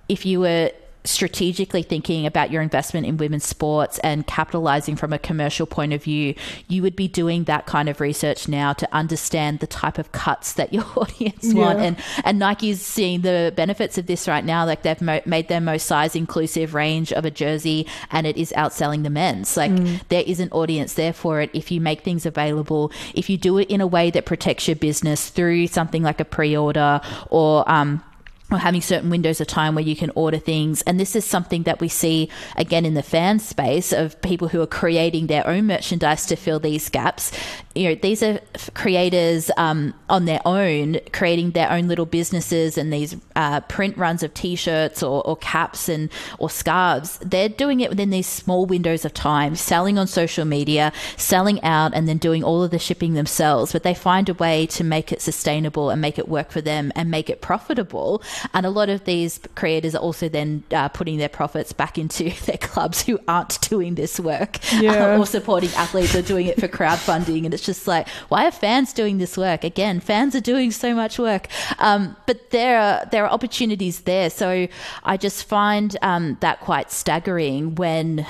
[0.08, 0.72] If you were
[1.04, 6.02] strategically thinking about your investment in women's sports and capitalizing from a commercial point of
[6.02, 6.34] view,
[6.68, 10.52] you would be doing that kind of research now to understand the type of cuts
[10.54, 11.54] that your audience yeah.
[11.54, 11.78] want.
[11.78, 14.64] And and Nike's seeing the benefits of this right now.
[14.66, 18.52] Like they've mo- made their most size inclusive range of a jersey, and it is
[18.56, 19.56] outselling the men's.
[19.56, 20.00] Like mm.
[20.08, 21.50] there is an audience there for it.
[21.54, 24.76] If you make things available, if you do it in a way that protects your
[24.76, 28.02] business through something like a pre-order or um,
[28.50, 30.80] or having certain windows of time where you can order things.
[30.82, 34.62] And this is something that we see again in the fan space of people who
[34.62, 37.30] are creating their own merchandise to fill these gaps.
[37.74, 38.40] You know, these are
[38.74, 44.22] creators um, on their own, creating their own little businesses and these uh, print runs
[44.22, 47.18] of t-shirts or, or caps and or scarves.
[47.18, 51.92] They're doing it within these small windows of time, selling on social media, selling out,
[51.94, 53.72] and then doing all of the shipping themselves.
[53.72, 56.90] But they find a way to make it sustainable and make it work for them
[56.96, 58.22] and make it profitable
[58.54, 62.30] and a lot of these creators are also then uh, putting their profits back into
[62.46, 65.14] their clubs who aren't doing this work yeah.
[65.14, 67.44] uh, or supporting athletes or doing it for crowdfunding.
[67.44, 69.64] And it's just like, why are fans doing this work?
[69.64, 71.48] Again, fans are doing so much work.
[71.78, 74.30] Um, but there are, there are opportunities there.
[74.30, 74.68] So
[75.04, 78.26] I just find um, that quite staggering when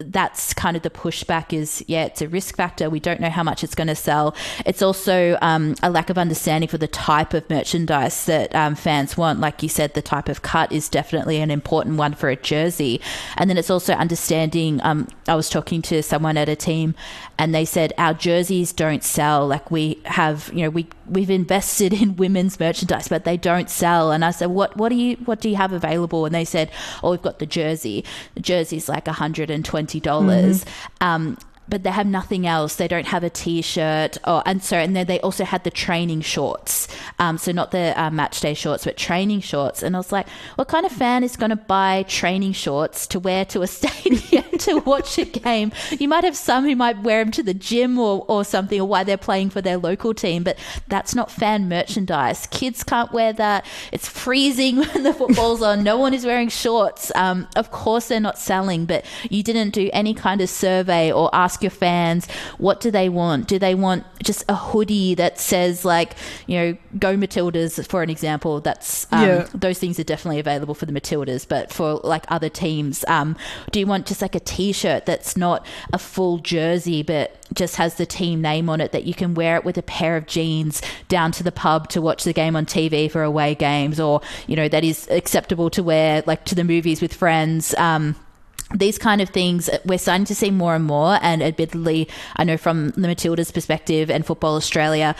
[0.00, 2.88] that's kind of the pushback is yeah it's a risk factor.
[2.88, 4.34] We don't know how much it's going to sell.
[4.64, 9.16] It's also um, a lack of understanding for the type of merchandise that um, fans
[9.16, 9.40] want.
[9.40, 13.00] Like you said the type of cut is definitely an important one for a jersey.
[13.36, 16.94] And then it's also understanding um, i was talking to someone at a team
[17.38, 19.46] and they said our jerseys don't sell.
[19.46, 24.12] Like we have you know we we've invested in women's merchandise but they don't sell.
[24.12, 26.24] And i said what what do you what do you have available?
[26.24, 26.70] And they said
[27.02, 28.04] oh we've got the jersey.
[28.34, 31.04] The jersey's like 120 dollars mm-hmm.
[31.06, 31.38] um,
[31.70, 32.74] but they have nothing else.
[32.76, 36.20] They don't have a t-shirt, or and so and then they also had the training
[36.20, 36.88] shorts.
[37.18, 39.82] Um, so not the uh, match day shorts, but training shorts.
[39.82, 43.20] And I was like, what kind of fan is going to buy training shorts to
[43.20, 45.72] wear to a stadium to watch a game?
[45.90, 48.86] You might have some who might wear them to the gym or or something, or
[48.86, 50.58] why they're playing for their local team, but
[50.88, 52.46] that's not fan merchandise.
[52.48, 53.66] Kids can't wear that.
[53.92, 55.82] It's freezing when the football's on.
[55.82, 57.12] No one is wearing shorts.
[57.14, 61.30] Um, of course, they're not selling, but you didn't do any kind of survey or
[61.32, 62.26] ask your fans
[62.58, 63.48] what do they want?
[63.48, 66.14] Do they want just a hoodie that says like
[66.46, 68.60] you know Go Matildas for an example?
[68.60, 69.48] That's um, yeah.
[69.54, 73.36] those things are definitely available for the Matildas, but for like other teams, um,
[73.70, 77.94] do you want just like a T-shirt that's not a full jersey but just has
[77.94, 80.82] the team name on it that you can wear it with a pair of jeans
[81.08, 84.56] down to the pub to watch the game on TV for away games, or you
[84.56, 87.74] know that is acceptable to wear like to the movies with friends.
[87.74, 88.16] Um,
[88.74, 92.44] these kind of things uh, we're starting to see more and more and admittedly i
[92.44, 95.14] know from the matilda's perspective and football australia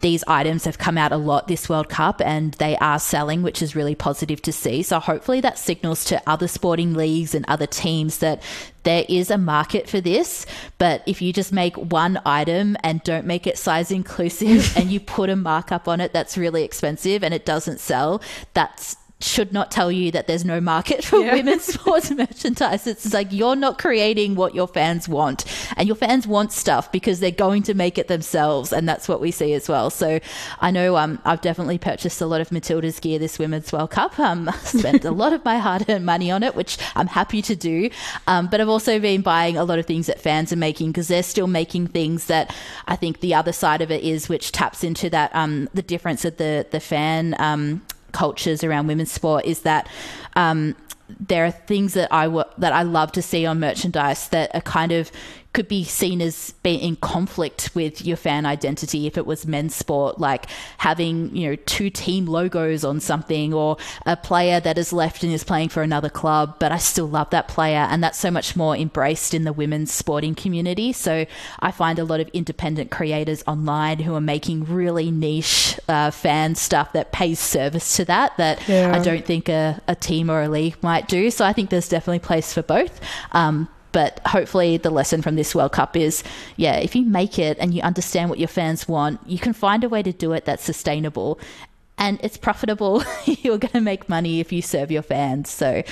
[0.00, 3.62] these items have come out a lot this world cup and they are selling which
[3.62, 4.82] is really positive to see.
[4.82, 8.42] So hopefully that signals to other sporting leagues and other teams that
[8.82, 10.46] there is a market for this,
[10.78, 15.00] but if you just make one item and don't make it size inclusive and you
[15.00, 18.22] put a markup on it that's really expensive and it doesn't sell,
[18.54, 21.34] that's should not tell you that there's no market for yeah.
[21.34, 22.86] women's sports merchandise.
[22.86, 25.44] It's like you're not creating what your fans want.
[25.76, 28.72] And your fans want stuff because they're going to make it themselves.
[28.72, 29.90] And that's what we see as well.
[29.90, 30.20] So
[30.60, 34.18] I know um, I've definitely purchased a lot of Matilda's gear this Women's World Cup.
[34.18, 37.54] Um, spent a lot of my hard earned money on it, which I'm happy to
[37.54, 37.90] do.
[38.26, 41.08] Um, but I've also been buying a lot of things that fans are making because
[41.08, 42.54] they're still making things that
[42.88, 46.24] I think the other side of it is, which taps into that, um, the difference
[46.24, 47.82] of the, the fan um,
[48.12, 49.88] cultures around women's sport is that
[50.36, 50.74] um,
[51.18, 54.60] there are things that I w- that I love to see on merchandise that are
[54.60, 55.10] kind of
[55.52, 59.74] could be seen as being in conflict with your fan identity if it was men's
[59.74, 60.46] sport, like
[60.78, 63.76] having, you know, two team logos on something or
[64.06, 67.30] a player that has left and is playing for another club, but I still love
[67.30, 67.86] that player.
[67.90, 70.92] And that's so much more embraced in the women's sporting community.
[70.92, 71.26] So
[71.58, 76.54] I find a lot of independent creators online who are making really niche uh, fan
[76.54, 78.92] stuff that pays service to that, that yeah.
[78.94, 81.30] I don't think a, a, team or a league might do.
[81.30, 83.00] So I think there's definitely place for both.
[83.32, 86.22] Um, but hopefully, the lesson from this World Cup is
[86.56, 89.84] yeah, if you make it and you understand what your fans want, you can find
[89.84, 91.38] a way to do it that's sustainable
[92.00, 93.04] and it's profitable.
[93.26, 95.50] You're going to make money if you serve your fans.
[95.50, 95.82] So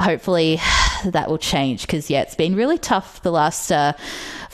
[0.00, 0.58] hopefully
[1.04, 3.70] that will change because, yeah, it's been really tough the last.
[3.70, 3.92] Uh,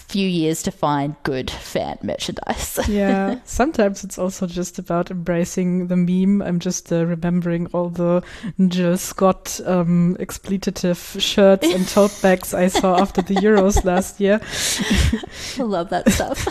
[0.09, 2.79] few years to find good fan merchandise.
[2.89, 6.41] yeah, sometimes it's also just about embracing the meme.
[6.41, 8.23] I'm just uh, remembering all the
[8.69, 14.41] Jill Scott um, expletive shirts and tote bags I saw after the Euros last year.
[15.59, 16.47] I love that stuff.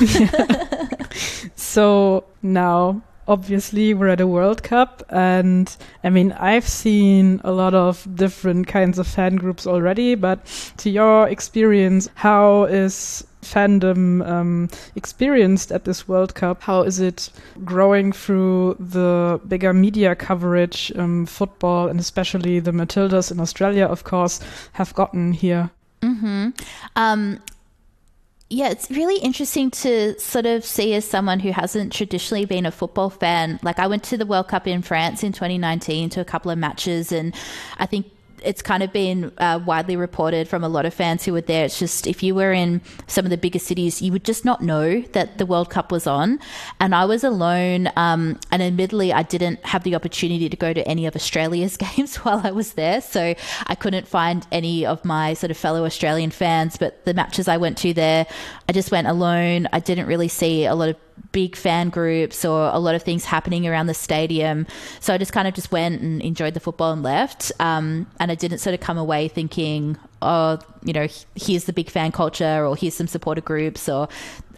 [1.77, 7.73] So now obviously we're at a World Cup, and I mean I've seen a lot
[7.73, 10.15] of different kinds of fan groups already.
[10.15, 10.45] But
[10.77, 16.61] to your experience, how is fandom um, experienced at this World Cup?
[16.61, 17.29] How is it
[17.63, 24.03] growing through the bigger media coverage, um, football, and especially the Matildas in Australia, of
[24.03, 24.39] course,
[24.73, 25.69] have gotten here?
[26.01, 26.49] Mm-hmm.
[26.95, 27.39] Um,
[28.49, 32.71] yeah, it's really interesting to sort of see as someone who hasn't traditionally been a
[32.71, 33.59] football fan.
[33.61, 36.57] Like, I went to the World Cup in France in 2019 to a couple of
[36.57, 37.35] matches, and
[37.77, 38.05] I think
[38.43, 41.65] it's kind of been uh, widely reported from a lot of fans who were there.
[41.65, 44.61] It's just if you were in some of the bigger cities, you would just not
[44.61, 46.39] know that the World Cup was on.
[46.79, 47.89] And I was alone.
[47.95, 52.17] Um, and admittedly, I didn't have the opportunity to go to any of Australia's games
[52.17, 53.01] while I was there.
[53.01, 53.35] So
[53.67, 56.77] I couldn't find any of my sort of fellow Australian fans.
[56.77, 58.27] But the matches I went to there,
[58.69, 59.67] I just went alone.
[59.73, 63.25] I didn't really see a lot of big fan groups or a lot of things
[63.25, 64.65] happening around the stadium.
[64.99, 67.51] So I just kind of just went and enjoyed the football and left.
[67.59, 71.89] Um, and I didn't sort of come away thinking, oh, you know, here's the big
[71.89, 74.07] fan culture or here's some supporter groups or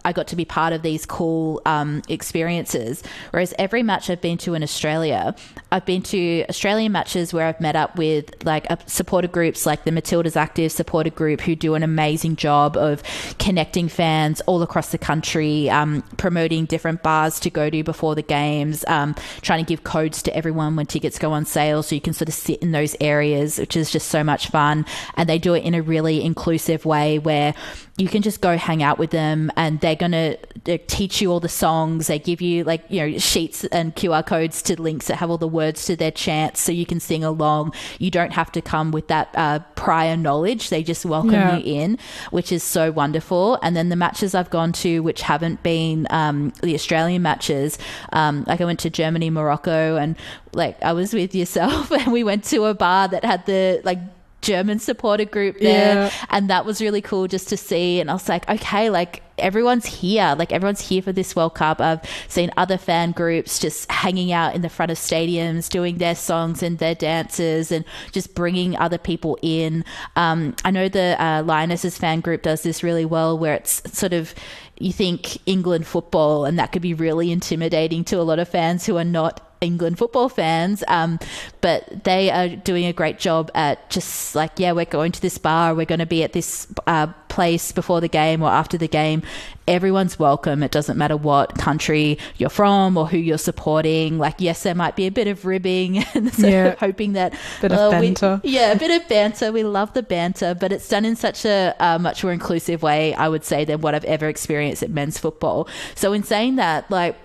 [0.04, 3.02] I got to be part of these cool um, experiences.
[3.30, 5.34] Whereas every match I've been to in Australia,
[5.72, 9.84] I've been to Australian matches where I've met up with like a supporter groups like
[9.84, 13.02] the Matildas Active supporter group who do an amazing job of
[13.38, 18.22] connecting fans all across the country, um, promoting different bars to go to before the
[18.22, 22.00] games, um, trying to give codes to everyone when tickets go on sale so you
[22.00, 24.86] can sort of sit in those areas, which is just so much fun.
[25.16, 27.54] And they do it in a really inclusive way where
[27.96, 31.40] you can just go hang out with them and they're going to teach you all
[31.40, 32.06] the songs.
[32.06, 35.38] They give you like, you know, sheets and QR codes to links that have all
[35.38, 37.72] the words to their chants so you can sing along.
[37.98, 40.70] You don't have to come with that uh, prior knowledge.
[40.70, 41.56] They just welcome yeah.
[41.56, 41.98] you in,
[42.30, 43.58] which is so wonderful.
[43.62, 47.78] And then the matches I've gone to, which haven't been um, the Australian matches,
[48.12, 50.16] um, like I went to Germany, Morocco, and
[50.52, 53.98] like I was with yourself and we went to a bar that had the like
[54.42, 55.94] German supporter group there.
[55.94, 56.12] Yeah.
[56.30, 58.00] And that was really cool just to see.
[58.00, 60.34] And I was like, okay, like everyone's here.
[60.38, 61.80] Like everyone's here for this World Cup.
[61.80, 66.14] I've seen other fan groups just hanging out in the front of stadiums, doing their
[66.14, 69.84] songs and their dances and just bringing other people in.
[70.16, 74.12] Um, I know the uh, Lionesses fan group does this really well where it's sort
[74.12, 74.34] of,
[74.78, 78.86] you think England football, and that could be really intimidating to a lot of fans
[78.86, 81.18] who are not England football fans, um,
[81.60, 85.36] but they are doing a great job at just like, yeah, we're going to this
[85.36, 88.88] bar, we're going to be at this uh, place before the game or after the
[88.88, 89.22] game.
[89.68, 90.62] Everyone's welcome.
[90.62, 94.18] It doesn't matter what country you're from or who you're supporting.
[94.18, 96.74] Like, yes, there might be a bit of ribbing and so yeah.
[96.76, 97.34] hoping that.
[97.60, 98.40] Bit of uh, banter.
[98.42, 99.52] We, yeah, a bit of banter.
[99.52, 103.14] We love the banter, but it's done in such a uh, much more inclusive way,
[103.14, 105.68] I would say, than what I've ever experienced at men's football.
[105.94, 107.16] So, in saying that, like,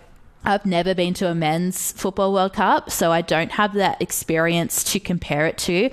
[0.45, 4.83] I've never been to a men's football World Cup, so I don't have that experience
[4.91, 5.89] to compare it to.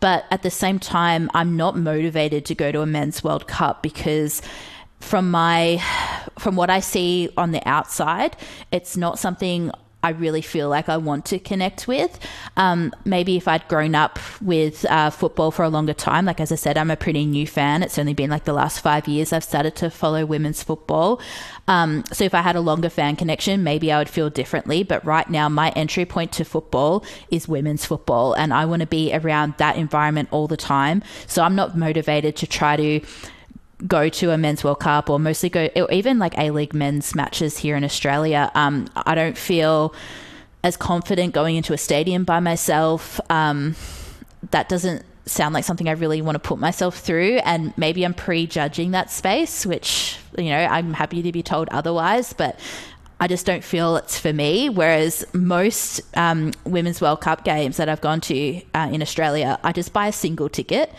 [0.00, 3.82] But at the same time, I'm not motivated to go to a men's World Cup
[3.82, 4.42] because
[5.00, 5.82] from my
[6.38, 8.36] from what I see on the outside,
[8.70, 9.70] it's not something
[10.06, 12.16] I really feel like I want to connect with.
[12.56, 16.52] Um, maybe if I'd grown up with uh, football for a longer time, like as
[16.52, 17.82] I said, I'm a pretty new fan.
[17.82, 21.20] It's only been like the last five years I've started to follow women's football.
[21.66, 24.84] Um, so if I had a longer fan connection, maybe I would feel differently.
[24.84, 28.86] But right now, my entry point to football is women's football, and I want to
[28.86, 31.02] be around that environment all the time.
[31.26, 33.00] So I'm not motivated to try to
[33.86, 37.14] go to a men's World Cup or mostly go, or even like A League men's
[37.14, 38.50] matches here in Australia.
[38.54, 39.94] Um, I don't feel
[40.64, 43.20] as confident going into a stadium by myself.
[43.30, 43.76] Um,
[44.50, 47.38] that doesn't sound like something I really want to put myself through.
[47.44, 52.32] And maybe I'm prejudging that space, which, you know, I'm happy to be told otherwise.
[52.32, 52.58] But
[53.20, 54.68] I just don't feel it's for me.
[54.68, 59.72] Whereas most um, Women's World Cup games that I've gone to uh, in Australia, I
[59.72, 60.92] just buy a single ticket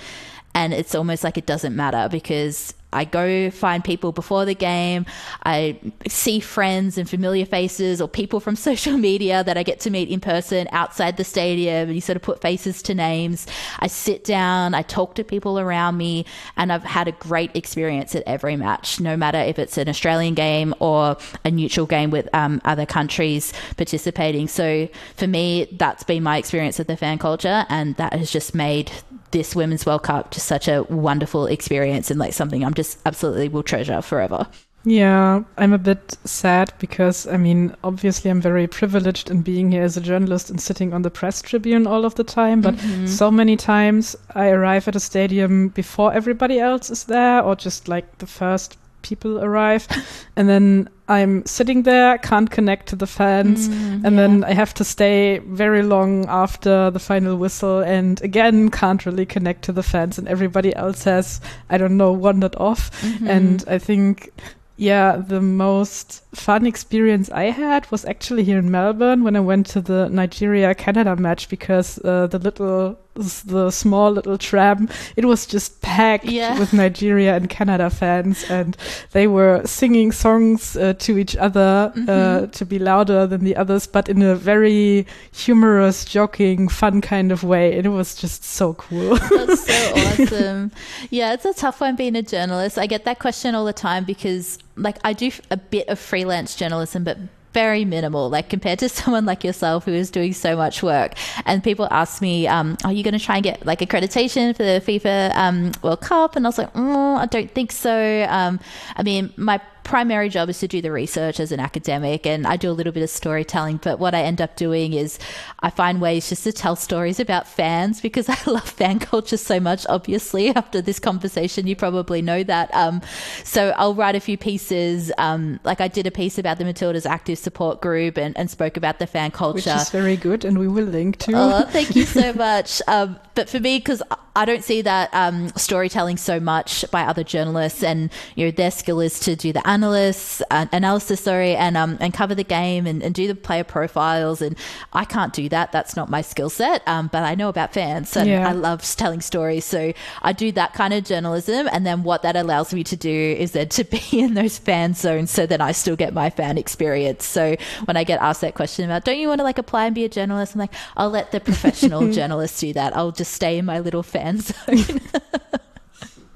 [0.57, 5.05] and it's almost like it doesn't matter because I go find people before the game.
[5.45, 9.91] I see friends and familiar faces or people from social media that I get to
[9.91, 13.45] meet in person outside the stadium and you sort of put faces to names.
[13.79, 18.15] I sit down, I talk to people around me, and I've had a great experience
[18.15, 22.27] at every match, no matter if it's an Australian game or a neutral game with
[22.33, 24.47] um, other countries participating.
[24.47, 24.87] So
[25.17, 28.91] for me, that's been my experience of the fan culture, and that has just made
[29.31, 33.49] this Women's World Cup just such a wonderful experience and like something I'm just absolutely
[33.49, 34.47] will treasure forever.
[34.87, 39.83] Yeah, I'm a bit sad because, I mean, obviously I'm very privileged in being here
[39.83, 42.61] as a journalist and sitting on the press tribune all of the time.
[42.61, 43.05] But mm-hmm.
[43.05, 47.89] so many times I arrive at a stadium before everybody else is there or just
[47.89, 49.87] like the first people arrive.
[50.37, 54.09] And then I'm sitting there, can't connect to the fans, Mm, and yeah.
[54.09, 59.25] then I have to stay very long after the final whistle, and again can't really
[59.25, 61.39] connect to the fans, and everybody else has,
[61.69, 62.91] I don't know, wandered off.
[63.01, 63.27] Mm-hmm.
[63.27, 64.31] And I think,
[64.75, 69.65] yeah, the most fun experience I had was actually here in Melbourne when I went
[69.67, 75.45] to the Nigeria Canada match because uh, the little, the small little tram, it was
[75.47, 76.59] just packed Yeah.
[76.59, 78.77] with Nigeria and Canada fans, and
[79.11, 82.51] they were singing songs uh, to each other uh, Mhm.
[82.51, 87.43] to be louder than the others, but in a very humorous, joking, fun kind of
[87.43, 87.75] way.
[87.77, 89.15] And it was just so cool.
[89.17, 90.71] That's so awesome.
[91.09, 92.77] Yeah, it's a tough one being a journalist.
[92.77, 96.55] I get that question all the time because, like, I do a bit of freelance
[96.55, 97.17] journalism, but
[97.53, 101.13] very minimal, like compared to someone like yourself who is doing so much work.
[101.45, 104.63] And people ask me, um, "Are you going to try and get like accreditation for
[104.63, 108.59] the FIFA um, World Cup?" And I was like, mm, "I don't think so." Um,
[108.95, 112.57] I mean, my primary job is to do the research as an academic and I
[112.57, 115.17] do a little bit of storytelling but what I end up doing is
[115.61, 119.61] I find ways just to tell stories about fans because I love fan culture so
[119.61, 123.01] much obviously after this conversation you probably know that um,
[123.45, 127.05] so I'll write a few pieces um, like I did a piece about the Matildas
[127.05, 130.59] active support group and, and spoke about the fan culture Which is very good, and
[130.59, 131.31] we will link to.
[131.33, 132.81] Oh, thank you so much.
[132.87, 134.01] Um, but for me, because
[134.35, 138.71] I don't see that um, storytelling so much by other journalists, and you know their
[138.71, 142.87] skill is to do the analysis, uh, analysis, sorry, and um, and cover the game
[142.87, 144.57] and, and do the player profiles, and
[144.93, 145.71] I can't do that.
[145.71, 146.81] That's not my skill set.
[146.87, 148.49] Um, but I know about fans, and Yeah.
[148.49, 152.35] I love telling stories, so I do that kind of journalism, and then what that
[152.35, 155.73] allows me to do is then to be in those fan zones, so that I
[155.73, 157.23] still get my fan experience.
[157.23, 159.93] So when I get asked that question about, don't you want to like apply and
[159.93, 160.55] be a journalist?
[160.55, 162.95] I'm like, I'll let the professional journalists do that.
[162.97, 165.01] I'll just stay in my little fan zone.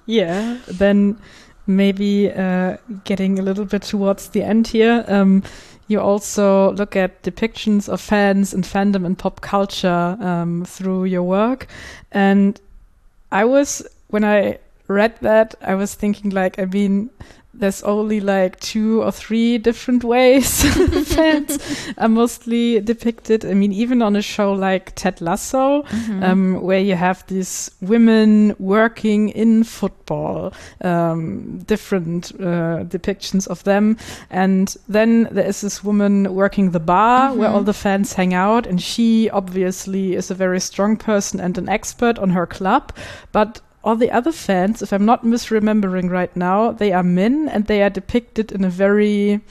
[0.08, 1.18] Yeah, then
[1.68, 5.06] maybe uh, getting a little bit towards the end here.
[5.08, 5.44] Um,
[5.88, 11.24] you also look at depictions of fans and fandom and pop culture um, through your
[11.24, 11.68] work,
[12.12, 12.60] and
[13.32, 17.10] I was when I read that, I was thinking like, I mean.
[17.54, 20.64] There's only like two or three different ways
[21.14, 21.58] fans
[21.98, 23.44] are mostly depicted.
[23.46, 25.84] I mean, even on a show like Ted Lasso,
[26.22, 33.98] um, where you have these women working in football, um, different uh, depictions of them.
[34.30, 38.66] And then there is this woman working the bar where all the fans hang out,
[38.66, 42.94] and she obviously is a very strong person and an expert on her club.
[43.32, 47.66] But all the other fans, if I'm not misremembering right now, they are men and
[47.66, 49.42] they are depicted in a very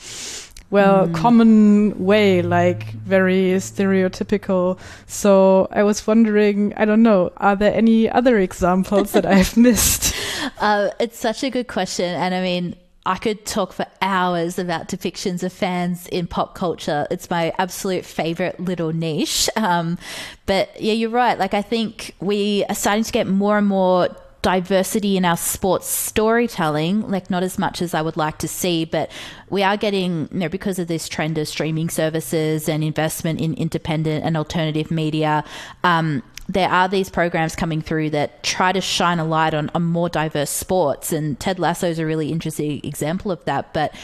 [0.71, 4.79] well common way like very stereotypical.
[5.07, 10.15] So i was wondering i don't know are there any other examples that i've missed?
[10.61, 12.15] Uh, it's such a good question.
[12.15, 12.77] And I mean,
[13.07, 17.07] I could talk for hours about depictions of fans in pop culture.
[17.11, 19.49] It's my absolute favorite little niche.
[19.57, 19.99] Um,
[20.47, 21.39] but yeah, you're right.
[21.39, 24.09] Like, I think we are starting to get more and more
[24.43, 28.85] diversity in our sports storytelling, like not as much as I would like to see,
[28.85, 29.11] but
[29.51, 33.55] we are getting, you know, because of this trend of streaming services and investment in
[33.55, 35.45] independent and alternative media,
[35.85, 36.23] um,
[36.53, 40.09] there are these programs coming through that try to shine a light on, on more
[40.09, 41.13] diverse sports.
[41.13, 43.73] And Ted Lasso is a really interesting example of that.
[43.73, 43.95] But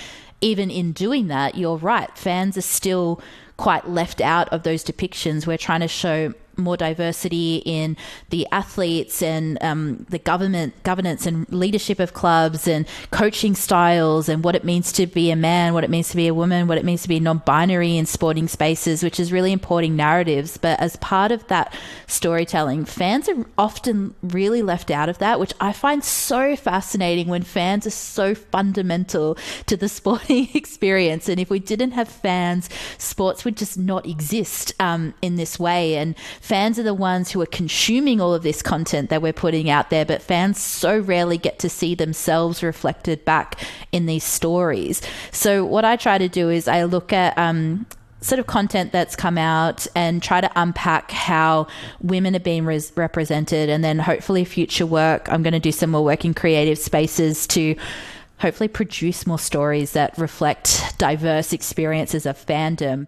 [0.40, 3.20] even in doing that, you're right, fans are still
[3.56, 5.46] quite left out of those depictions.
[5.46, 7.96] We're trying to show more diversity in
[8.30, 14.44] the athletes and um, the government governance and leadership of clubs and coaching styles and
[14.44, 16.78] what it means to be a man, what it means to be a woman, what
[16.78, 20.56] it means to be non-binary in sporting spaces, which is really important narratives.
[20.56, 21.72] But as part of that
[22.06, 27.42] storytelling, fans are often really left out of that, which I find so fascinating when
[27.42, 29.36] fans are so fundamental
[29.66, 31.28] to the sporting experience.
[31.28, 35.96] And if we didn't have fans, sports would just not exist um, in this way.
[35.96, 36.14] And
[36.46, 39.90] fans are the ones who are consuming all of this content that we're putting out
[39.90, 45.02] there, but fans so rarely get to see themselves reflected back in these stories.
[45.32, 47.84] So, what I try to do is I look at um,
[48.20, 51.66] sort of content that's come out and try to unpack how
[52.00, 55.90] women are being res- represented and then hopefully future work i'm going to do some
[55.90, 57.76] more work in creative spaces to
[58.38, 63.06] hopefully produce more stories that reflect diverse experiences of fandom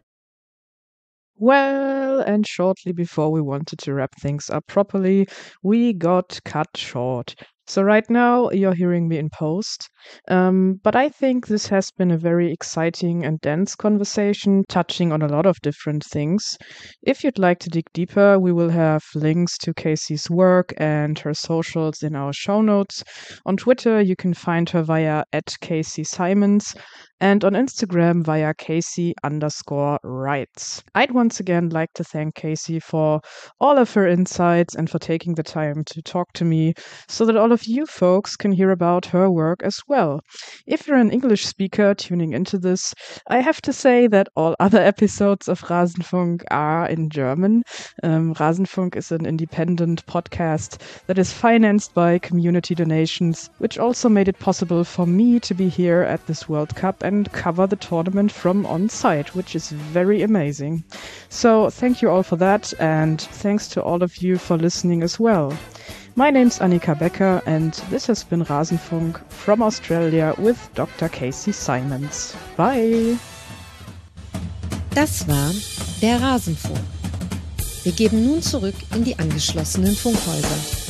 [1.38, 5.26] Well, and shortly before we wanted to wrap things up properly,
[5.62, 7.34] we got cut short.
[7.66, 9.88] So, right now, you're hearing me in post.
[10.28, 15.22] Um, but I think this has been a very exciting and dense conversation, touching on
[15.22, 16.56] a lot of different things.
[17.02, 21.34] If you'd like to dig deeper, we will have links to Kasey's work and her
[21.34, 23.02] socials in our show notes.
[23.46, 26.74] On Twitter, you can find her via at Kasey Symons.
[27.20, 30.82] and on Instagram via Kasey underscore writes.
[30.94, 33.20] I'd once again like to thank Kasey for
[33.60, 36.74] all of her insights and for taking the time to talk to me
[37.08, 40.22] so that all of you folks can hear about her work as well.
[40.64, 42.94] If you're an English speaker tuning into this,
[43.26, 47.64] I have to say that all other episodes of Rasenfunk are in German.
[48.04, 54.28] Um, Rasenfunk is an independent podcast that is financed by community donations, which also made
[54.28, 58.30] it possible for me to be here at this World Cup and cover the tournament
[58.30, 60.84] from on site, which is very amazing.
[61.28, 65.18] So, thank you all for that, and thanks to all of you for listening as
[65.18, 65.58] well.
[66.18, 71.08] My name's Annika Becker, and this has been Rasenfunk from Australia with Dr.
[71.08, 72.34] Casey Simons.
[72.56, 73.16] Bye!
[74.90, 75.52] Das war
[76.02, 76.80] der Rasenfunk.
[77.84, 80.87] Wir geben nun zurück in die angeschlossenen Funkhäuser.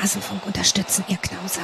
[0.00, 1.62] Rasenfunk unterstützen, ihr Knauser.